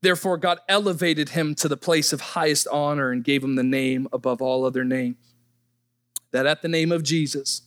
Therefore, 0.00 0.36
God 0.36 0.60
elevated 0.68 1.30
him 1.30 1.54
to 1.56 1.68
the 1.68 1.76
place 1.76 2.12
of 2.12 2.20
highest 2.20 2.68
honor 2.68 3.10
and 3.10 3.24
gave 3.24 3.42
him 3.42 3.56
the 3.56 3.64
name 3.64 4.08
above 4.12 4.40
all 4.40 4.64
other 4.64 4.84
names. 4.84 5.16
That 6.30 6.46
at 6.46 6.62
the 6.62 6.68
name 6.68 6.92
of 6.92 7.02
Jesus, 7.02 7.62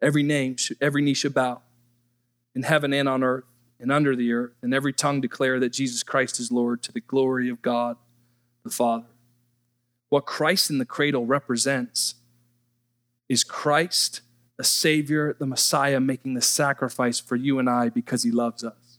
every 0.00 0.22
name, 0.22 0.56
every 0.80 1.02
knee 1.02 1.14
should 1.14 1.34
bow 1.34 1.62
in 2.54 2.62
heaven 2.62 2.92
and 2.92 3.08
on 3.08 3.22
earth 3.22 3.44
and 3.78 3.92
under 3.92 4.16
the 4.16 4.32
earth, 4.32 4.54
and 4.62 4.72
every 4.72 4.92
tongue 4.92 5.20
declare 5.20 5.60
that 5.60 5.72
Jesus 5.72 6.02
Christ 6.02 6.40
is 6.40 6.50
Lord 6.50 6.82
to 6.84 6.92
the 6.92 7.00
glory 7.00 7.50
of 7.50 7.60
God 7.60 7.98
the 8.64 8.70
Father. 8.70 9.06
What 10.08 10.26
Christ 10.26 10.70
in 10.70 10.78
the 10.78 10.86
cradle 10.86 11.26
represents 11.26 12.14
is 13.28 13.44
Christ, 13.44 14.22
the 14.56 14.64
Savior, 14.64 15.36
the 15.38 15.46
Messiah, 15.46 16.00
making 16.00 16.34
the 16.34 16.42
sacrifice 16.42 17.20
for 17.20 17.36
you 17.36 17.58
and 17.58 17.68
I 17.68 17.88
because 17.88 18.22
he 18.22 18.30
loves 18.30 18.64
us. 18.64 18.98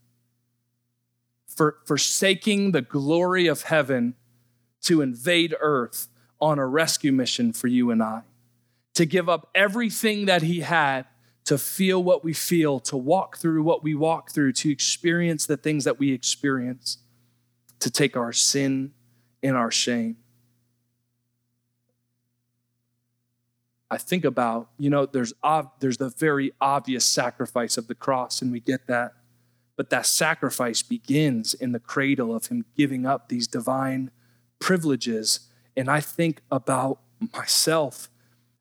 For 1.47 1.77
forsaking 1.85 2.71
the 2.71 2.81
glory 2.81 3.47
of 3.47 3.63
heaven 3.63 4.15
to 4.83 5.01
invade 5.01 5.55
earth 5.59 6.07
on 6.39 6.59
a 6.59 6.67
rescue 6.67 7.11
mission 7.11 7.51
for 7.51 7.67
you 7.67 7.89
and 7.89 8.03
I, 8.03 8.21
to 8.93 9.05
give 9.05 9.27
up 9.27 9.49
everything 9.55 10.25
that 10.25 10.43
he 10.43 10.59
had 10.59 11.05
to 11.45 11.57
feel 11.57 12.03
what 12.03 12.23
we 12.23 12.33
feel, 12.33 12.79
to 12.81 12.97
walk 12.97 13.37
through 13.37 13.63
what 13.63 13.81
we 13.81 13.95
walk 13.95 14.31
through, 14.31 14.51
to 14.51 14.69
experience 14.69 15.45
the 15.45 15.55
things 15.55 15.85
that 15.85 15.97
we 15.97 16.11
experience, 16.11 16.97
to 17.79 17.89
take 17.89 18.17
our 18.17 18.33
sin 18.33 18.91
and 19.41 19.55
our 19.55 19.71
shame. 19.71 20.17
I 23.89 23.97
think 23.97 24.25
about, 24.25 24.69
you 24.77 24.89
know, 24.89 25.05
there's, 25.05 25.33
ob- 25.43 25.79
there's 25.79 25.97
the 25.97 26.09
very 26.09 26.51
obvious 26.59 27.05
sacrifice 27.05 27.77
of 27.77 27.87
the 27.87 27.95
cross, 27.95 28.41
and 28.41 28.51
we 28.51 28.59
get 28.59 28.87
that. 28.87 29.13
But 29.75 29.89
that 29.91 30.05
sacrifice 30.05 30.81
begins 30.81 31.53
in 31.53 31.71
the 31.71 31.79
cradle 31.79 32.35
of 32.35 32.47
him 32.47 32.65
giving 32.75 33.05
up 33.05 33.29
these 33.29 33.47
divine 33.47 34.11
privileges. 34.59 35.41
And 35.75 35.89
I 35.89 35.99
think 35.99 36.41
about 36.51 36.99
myself 37.33 38.09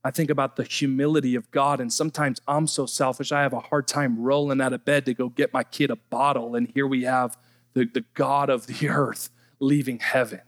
I 0.07 0.13
think 0.13 0.31
about 0.31 0.55
the 0.55 0.63
humility 0.63 1.35
of 1.35 1.51
God, 1.51 1.81
and 1.81 1.93
sometimes 1.93 2.41
I'm 2.47 2.69
so 2.69 2.87
selfish, 2.87 3.33
I 3.33 3.43
have 3.43 3.53
a 3.53 3.59
hard 3.59 3.89
time 3.89 4.21
rolling 4.21 4.61
out 4.61 4.73
of 4.73 4.85
bed 4.85 5.05
to 5.07 5.15
go 5.15 5.29
get 5.29 5.53
my 5.53 5.65
kid 5.65 5.91
a 5.91 5.97
bottle. 5.97 6.55
And 6.55 6.69
here 6.69 6.87
we 6.87 7.03
have 7.03 7.37
the, 7.73 7.87
the 7.87 8.05
God 8.15 8.49
of 8.49 8.69
the 8.69 8.89
earth 8.89 9.31
leaving 9.59 9.99
heaven. 9.99 10.43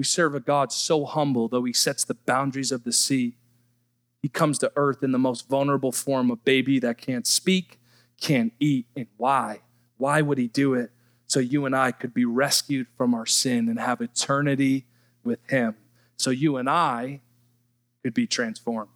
We 0.00 0.04
serve 0.04 0.34
a 0.34 0.40
God 0.40 0.72
so 0.72 1.04
humble, 1.04 1.46
though 1.46 1.64
he 1.64 1.74
sets 1.74 2.04
the 2.04 2.14
boundaries 2.14 2.72
of 2.72 2.84
the 2.84 2.90
sea. 2.90 3.36
He 4.22 4.30
comes 4.30 4.58
to 4.60 4.72
earth 4.74 5.02
in 5.02 5.12
the 5.12 5.18
most 5.18 5.46
vulnerable 5.46 5.92
form, 5.92 6.30
a 6.30 6.36
baby 6.36 6.78
that 6.78 6.96
can't 6.96 7.26
speak, 7.26 7.78
can't 8.18 8.54
eat. 8.58 8.86
And 8.96 9.08
why? 9.18 9.60
Why 9.98 10.22
would 10.22 10.38
he 10.38 10.48
do 10.48 10.72
it? 10.72 10.90
So 11.26 11.38
you 11.38 11.66
and 11.66 11.76
I 11.76 11.92
could 11.92 12.14
be 12.14 12.24
rescued 12.24 12.86
from 12.96 13.14
our 13.14 13.26
sin 13.26 13.68
and 13.68 13.78
have 13.78 14.00
eternity 14.00 14.86
with 15.22 15.40
him. 15.50 15.76
So 16.16 16.30
you 16.30 16.56
and 16.56 16.70
I 16.70 17.20
could 18.02 18.14
be 18.14 18.26
transformed. 18.26 18.88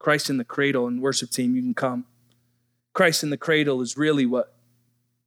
Christ 0.00 0.30
in 0.30 0.38
the 0.38 0.44
cradle 0.44 0.88
and 0.88 1.00
worship 1.00 1.30
team, 1.30 1.54
you 1.54 1.62
can 1.62 1.74
come. 1.74 2.06
Christ 2.92 3.22
in 3.22 3.30
the 3.30 3.36
cradle 3.36 3.82
is 3.82 3.96
really 3.96 4.26
what 4.26 4.52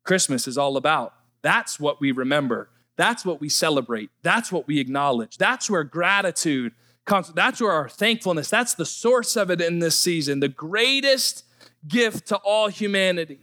Christmas 0.03 0.49
is 0.49 0.57
all 0.57 0.75
about. 0.75 1.13
That's 1.41 1.79
what 1.79 2.01
we 2.01 2.11
remember. 2.11 2.67
That's 2.95 3.25
what 3.25 3.41
we 3.41 3.49
celebrate. 3.49 4.09
That's 4.21 4.51
what 4.51 4.67
we 4.67 4.79
acknowledge. 4.79 5.37
That's 5.37 5.69
where 5.69 5.83
gratitude 5.83 6.73
comes. 7.05 7.31
That's 7.33 7.61
where 7.61 7.71
our 7.71 7.89
thankfulness, 7.89 8.49
that's 8.49 8.73
the 8.73 8.85
source 8.85 9.35
of 9.35 9.51
it 9.51 9.61
in 9.61 9.79
this 9.79 9.97
season. 9.97 10.39
The 10.39 10.47
greatest 10.47 11.45
gift 11.87 12.27
to 12.27 12.37
all 12.37 12.67
humanity. 12.67 13.39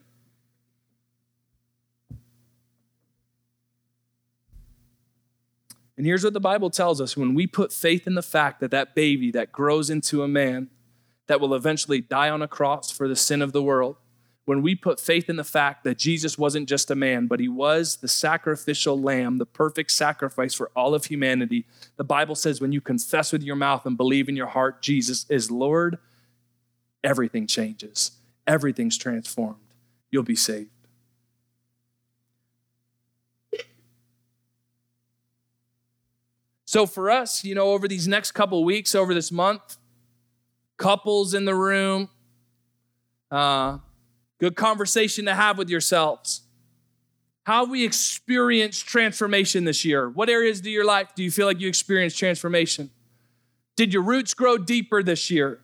And 5.97 6.07
here's 6.07 6.25
what 6.25 6.33
the 6.33 6.41
Bible 6.41 6.71
tells 6.71 7.01
us 7.01 7.17
when 7.17 7.35
we 7.35 7.47
put 7.47 7.73
faith 7.73 8.07
in 8.07 8.15
the 8.15 8.23
fact 8.23 8.61
that 8.61 8.71
that 8.73 8.95
baby 8.95 9.31
that 9.33 9.53
grows 9.53 9.91
into 9.91 10.23
a 10.23 10.29
man 10.29 10.69
that 11.29 11.41
will 11.41 11.55
eventually 11.55 12.01
die 12.01 12.29
on 12.29 12.43
a 12.43 12.49
cross 12.49 12.91
for 12.91 13.07
the 13.07 13.15
sin 13.15 13.41
of 13.41 13.53
the 13.53 13.63
world, 13.63 13.97
when 14.45 14.61
we 14.61 14.75
put 14.75 14.99
faith 14.99 15.31
in 15.31 15.37
the 15.37 15.45
fact 15.45 15.85
that 15.85 15.99
Jesus 15.99 16.37
wasn't 16.37 16.69
just 16.69 16.91
a 16.91 16.97
man, 16.97 17.27
but 17.27 17.39
he 17.39 17.49
was 17.49 17.97
the 17.97 18.09
sacrificial 18.09 19.01
lamb, 19.01 19.39
the 19.39 19.47
perfect 19.47 19.93
sacrifice 19.93 20.53
for 20.53 20.71
all 20.75 20.95
of 20.95 21.05
humanity, 21.05 21.65
the 21.97 22.05
Bible 22.05 22.35
says 22.35 22.61
when 22.61 22.73
you 22.73 22.81
confess 22.81 23.33
with 23.33 23.43
your 23.43 23.57
mouth 23.57 23.87
and 23.87 23.97
believe 23.97 24.29
in 24.29 24.37
your 24.37 24.49
heart 24.49 24.83
Jesus 24.83 25.27
is 25.29 25.51
Lord, 25.51 25.99
everything 27.05 27.47
changes, 27.47 28.13
everything's 28.47 28.99
transformed. 28.99 29.59
You'll 30.11 30.25
be 30.25 30.37
saved. 30.37 30.71
So, 36.65 36.87
for 36.87 37.11
us, 37.11 37.45
you 37.45 37.55
know, 37.55 37.73
over 37.73 37.87
these 37.87 38.09
next 38.09 38.33
couple 38.33 38.65
weeks, 38.65 38.95
over 38.95 39.13
this 39.13 39.31
month, 39.31 39.77
couples 40.79 41.35
in 41.35 41.45
the 41.45 41.55
room, 41.55 42.09
uh, 43.31 43.77
good 44.43 44.57
conversation 44.57 45.27
to 45.27 45.35
have 45.37 45.57
with 45.57 45.71
yourselves. 45.71 46.41
How 47.45 47.65
we 47.65 47.85
experience 47.85 48.81
transformation 48.81 49.63
this 49.63 49.85
year? 49.85 50.11
What 50.11 50.29
areas 50.29 50.59
of 50.59 50.67
your 50.67 50.85
life 50.85 51.15
do 51.15 51.23
you 51.23 51.31
feel 51.31 51.47
like 51.47 51.61
you 51.61 51.69
experienced 51.69 52.19
transformation? 52.19 52.91
Did 53.77 53.93
your 53.93 54.03
roots 54.03 54.35
grow 54.35 54.59
deeper 54.59 55.01
this 55.01 55.31
year? 55.31 55.61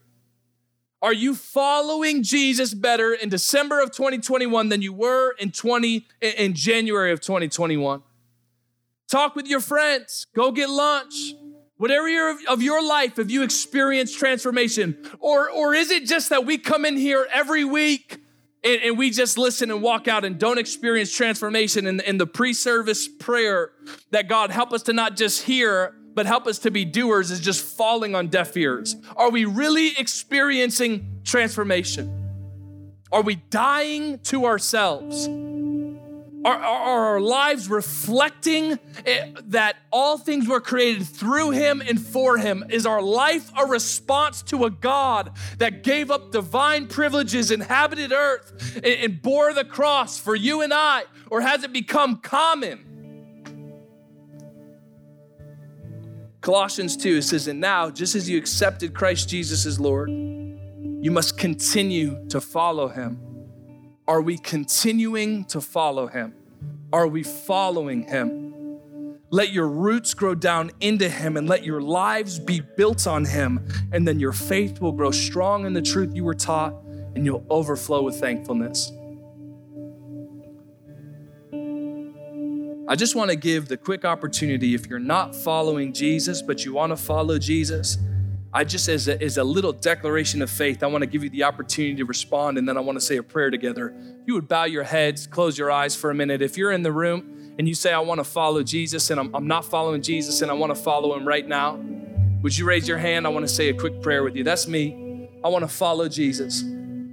Are 1.02 1.12
you 1.12 1.34
following 1.34 2.22
Jesus 2.22 2.72
better 2.72 3.12
in 3.12 3.28
December 3.30 3.80
of 3.80 3.90
2021 3.90 4.68
than 4.68 4.80
you 4.80 4.92
were 4.92 5.32
in 5.40 5.50
20 5.50 6.06
in 6.20 6.54
January 6.54 7.10
of 7.10 7.20
2021? 7.20 8.00
Talk 9.10 9.34
with 9.34 9.48
your 9.48 9.60
friends. 9.60 10.28
Go 10.36 10.52
get 10.52 10.70
lunch. 10.70 11.34
What 11.78 11.90
area 11.90 12.36
of 12.48 12.62
your 12.62 12.86
life 12.86 13.16
have 13.16 13.28
you 13.28 13.42
experienced 13.42 14.16
transformation? 14.20 14.96
Or, 15.18 15.50
or 15.50 15.74
is 15.74 15.90
it 15.90 16.06
just 16.06 16.28
that 16.30 16.46
we 16.46 16.58
come 16.58 16.84
in 16.84 16.96
here 16.96 17.26
every 17.32 17.64
week 17.64 18.20
and, 18.64 18.82
and 18.82 18.98
we 18.98 19.10
just 19.10 19.38
listen 19.38 19.70
and 19.70 19.82
walk 19.82 20.08
out 20.08 20.24
and 20.24 20.38
don't 20.38 20.58
experience 20.58 21.14
transformation 21.14 21.86
in, 21.86 22.00
in 22.00 22.18
the 22.18 22.26
pre 22.26 22.52
service 22.52 23.08
prayer 23.08 23.70
that 24.10 24.28
God 24.28 24.50
help 24.50 24.72
us 24.72 24.82
to 24.84 24.92
not 24.92 25.16
just 25.16 25.42
hear, 25.42 25.94
but 26.14 26.26
help 26.26 26.46
us 26.46 26.58
to 26.60 26.70
be 26.70 26.84
doers 26.84 27.30
is 27.30 27.40
just 27.40 27.64
falling 27.64 28.14
on 28.14 28.28
deaf 28.28 28.56
ears? 28.56 28.96
Are 29.16 29.30
we 29.30 29.44
really 29.44 29.92
experiencing 29.98 31.20
transformation? 31.24 32.14
Are 33.12 33.22
we 33.22 33.36
dying 33.36 34.18
to 34.24 34.44
ourselves? 34.44 35.28
Are, 36.44 36.54
are, 36.54 37.06
our 37.06 37.20
lives 37.20 37.68
reflecting 37.68 38.78
eh, 39.04 39.32
that 39.46 39.76
all 39.90 40.18
things 40.18 40.46
were 40.46 40.60
created 40.60 41.06
through 41.06 41.50
Him 41.50 41.80
and 41.80 42.00
for 42.00 42.38
Him? 42.38 42.64
Is 42.70 42.86
our 42.86 43.02
life 43.02 43.50
a 43.56 43.66
response 43.66 44.42
to 44.42 44.64
a 44.64 44.70
God 44.70 45.32
that 45.58 45.82
gave 45.82 46.10
up 46.10 46.30
divine 46.30 46.86
privileges, 46.86 47.50
inhabited 47.50 48.12
earth, 48.12 48.76
and, 48.76 48.86
and 48.86 49.22
bore 49.22 49.52
the 49.52 49.64
cross 49.64 50.18
for 50.18 50.36
you 50.36 50.62
and 50.62 50.72
I? 50.72 51.04
Or 51.28 51.40
has 51.40 51.64
it 51.64 51.72
become 51.72 52.18
common? 52.18 52.84
Colossians 56.40 56.96
2 56.96 57.20
says, 57.20 57.48
And 57.48 57.60
now, 57.60 57.90
just 57.90 58.14
as 58.14 58.30
you 58.30 58.38
accepted 58.38 58.94
Christ 58.94 59.28
Jesus 59.28 59.66
as 59.66 59.80
Lord, 59.80 60.08
you 60.08 61.10
must 61.10 61.36
continue 61.36 62.26
to 62.28 62.40
follow 62.40 62.86
Him 62.86 63.27
are 64.08 64.22
we 64.22 64.38
continuing 64.38 65.44
to 65.44 65.60
follow 65.60 66.06
him? 66.06 66.34
Are 66.94 67.06
we 67.06 67.22
following 67.22 68.04
him? 68.04 68.80
Let 69.30 69.52
your 69.52 69.68
roots 69.68 70.14
grow 70.14 70.34
down 70.34 70.70
into 70.80 71.10
him 71.10 71.36
and 71.36 71.46
let 71.46 71.62
your 71.62 71.82
lives 71.82 72.38
be 72.38 72.60
built 72.60 73.06
on 73.06 73.26
him. 73.26 73.68
And 73.92 74.08
then 74.08 74.18
your 74.18 74.32
faith 74.32 74.80
will 74.80 74.92
grow 74.92 75.10
strong 75.10 75.66
in 75.66 75.74
the 75.74 75.82
truth 75.82 76.14
you 76.14 76.24
were 76.24 76.34
taught 76.34 76.72
and 77.14 77.26
you'll 77.26 77.44
overflow 77.50 78.00
with 78.02 78.18
thankfulness. 78.18 78.90
I 82.88 82.96
just 82.96 83.14
want 83.14 83.28
to 83.28 83.36
give 83.36 83.68
the 83.68 83.76
quick 83.76 84.06
opportunity 84.06 84.74
if 84.74 84.86
you're 84.86 84.98
not 84.98 85.36
following 85.36 85.92
Jesus, 85.92 86.40
but 86.40 86.64
you 86.64 86.72
want 86.72 86.90
to 86.90 86.96
follow 86.96 87.38
Jesus, 87.38 87.98
I 88.52 88.64
just, 88.64 88.88
as 88.88 89.08
a, 89.08 89.22
as 89.22 89.36
a 89.36 89.44
little 89.44 89.72
declaration 89.72 90.40
of 90.40 90.50
faith, 90.50 90.82
I 90.82 90.86
want 90.86 91.02
to 91.02 91.06
give 91.06 91.22
you 91.22 91.28
the 91.28 91.44
opportunity 91.44 91.96
to 91.96 92.06
respond, 92.06 92.56
and 92.56 92.66
then 92.66 92.78
I 92.78 92.80
want 92.80 92.96
to 92.96 93.04
say 93.04 93.18
a 93.18 93.22
prayer 93.22 93.50
together. 93.50 93.94
You 94.26 94.34
would 94.34 94.48
bow 94.48 94.64
your 94.64 94.84
heads, 94.84 95.26
close 95.26 95.58
your 95.58 95.70
eyes 95.70 95.94
for 95.94 96.10
a 96.10 96.14
minute. 96.14 96.40
If 96.40 96.56
you're 96.56 96.72
in 96.72 96.82
the 96.82 96.92
room 96.92 97.54
and 97.58 97.68
you 97.68 97.74
say, 97.74 97.92
I 97.92 97.98
want 97.98 98.20
to 98.20 98.24
follow 98.24 98.62
Jesus, 98.62 99.10
and 99.10 99.20
I'm, 99.20 99.34
I'm 99.34 99.46
not 99.46 99.66
following 99.66 100.00
Jesus, 100.00 100.40
and 100.40 100.50
I 100.50 100.54
want 100.54 100.74
to 100.74 100.82
follow 100.82 101.14
him 101.14 101.28
right 101.28 101.46
now, 101.46 101.78
would 102.42 102.56
you 102.56 102.64
raise 102.64 102.88
your 102.88 102.98
hand? 102.98 103.26
I 103.26 103.30
want 103.30 103.46
to 103.46 103.52
say 103.52 103.68
a 103.68 103.74
quick 103.74 104.00
prayer 104.00 104.22
with 104.22 104.34
you. 104.34 104.44
That's 104.44 104.66
me. 104.66 105.28
I 105.44 105.48
want 105.48 105.64
to 105.64 105.68
follow 105.68 106.08
Jesus. 106.08 106.62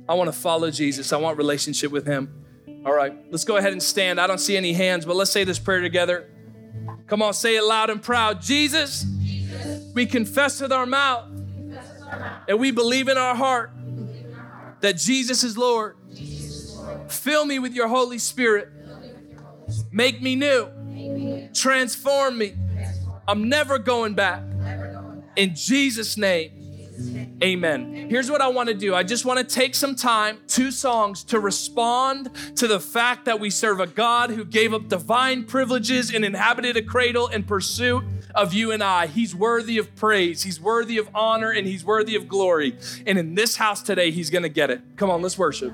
I 0.07 0.13
want 0.13 0.31
to 0.31 0.39
follow 0.39 0.71
Jesus. 0.71 1.11
I 1.11 1.17
want 1.17 1.37
relationship 1.37 1.91
with 1.91 2.05
him. 2.05 2.45
All 2.85 2.93
right, 2.93 3.13
let's 3.31 3.43
go 3.43 3.57
ahead 3.57 3.73
and 3.73 3.81
stand. 3.83 4.21
I 4.21 4.27
don't 4.27 4.39
see 4.39 4.55
any 4.55 4.71
hands, 4.71 5.05
but 5.05 5.15
let's 5.15 5.31
say 5.31 5.43
this 5.43 5.59
prayer 5.59 5.81
together. 5.81 6.29
Come 7.07 7.21
on, 7.21 7.33
say 7.33 7.57
it 7.57 7.63
loud 7.63 7.89
and 7.89 8.01
proud. 8.01 8.41
Jesus 8.41 9.05
we 9.95 10.05
confess 10.05 10.61
with 10.61 10.71
our 10.71 10.85
mouth 10.85 11.25
and 12.47 12.59
we 12.59 12.69
believe 12.69 13.07
in 13.07 13.17
our 13.17 13.33
heart 13.33 13.71
that 14.81 14.97
Jesus 14.97 15.43
is 15.43 15.57
Lord. 15.57 15.95
Fill 17.07 17.45
me 17.45 17.57
with 17.57 17.73
your 17.73 17.87
Holy 17.87 18.19
Spirit. 18.19 18.69
Make 19.91 20.21
me 20.21 20.35
new. 20.35 20.69
Transform 21.53 22.37
me. 22.37 22.53
I'm 23.27 23.49
never 23.49 23.79
going 23.79 24.13
back. 24.13 24.43
In 25.35 25.55
Jesus' 25.55 26.17
name. 26.17 26.54
Amen. 27.43 28.09
Here's 28.09 28.31
what 28.31 28.41
I 28.41 28.47
want 28.47 28.69
to 28.69 28.75
do 28.75 28.95
I 28.95 29.03
just 29.03 29.25
want 29.25 29.39
to 29.39 29.55
take 29.55 29.75
some 29.75 29.95
time, 29.95 30.39
two 30.47 30.71
songs, 30.71 31.23
to 31.25 31.39
respond 31.39 32.29
to 32.55 32.67
the 32.67 32.79
fact 32.79 33.25
that 33.25 33.39
we 33.39 33.49
serve 33.49 33.79
a 33.79 33.87
God 33.87 34.29
who 34.29 34.45
gave 34.45 34.73
up 34.73 34.87
divine 34.87 35.43
privileges 35.43 36.13
and 36.13 36.23
inhabited 36.23 36.77
a 36.77 36.81
cradle 36.81 37.27
in 37.27 37.43
pursuit 37.43 38.03
of 38.33 38.53
you 38.53 38.71
and 38.71 38.81
I. 38.81 39.07
He's 39.07 39.35
worthy 39.35 39.77
of 39.77 39.95
praise, 39.95 40.43
He's 40.43 40.61
worthy 40.61 40.97
of 40.97 41.09
honor, 41.13 41.51
and 41.51 41.67
He's 41.67 41.83
worthy 41.83 42.15
of 42.15 42.27
glory. 42.27 42.77
And 43.05 43.17
in 43.17 43.35
this 43.35 43.57
house 43.57 43.81
today, 43.81 44.11
He's 44.11 44.29
going 44.29 44.43
to 44.43 44.49
get 44.49 44.69
it. 44.69 44.81
Come 44.95 45.09
on, 45.09 45.21
let's 45.21 45.37
worship. 45.37 45.73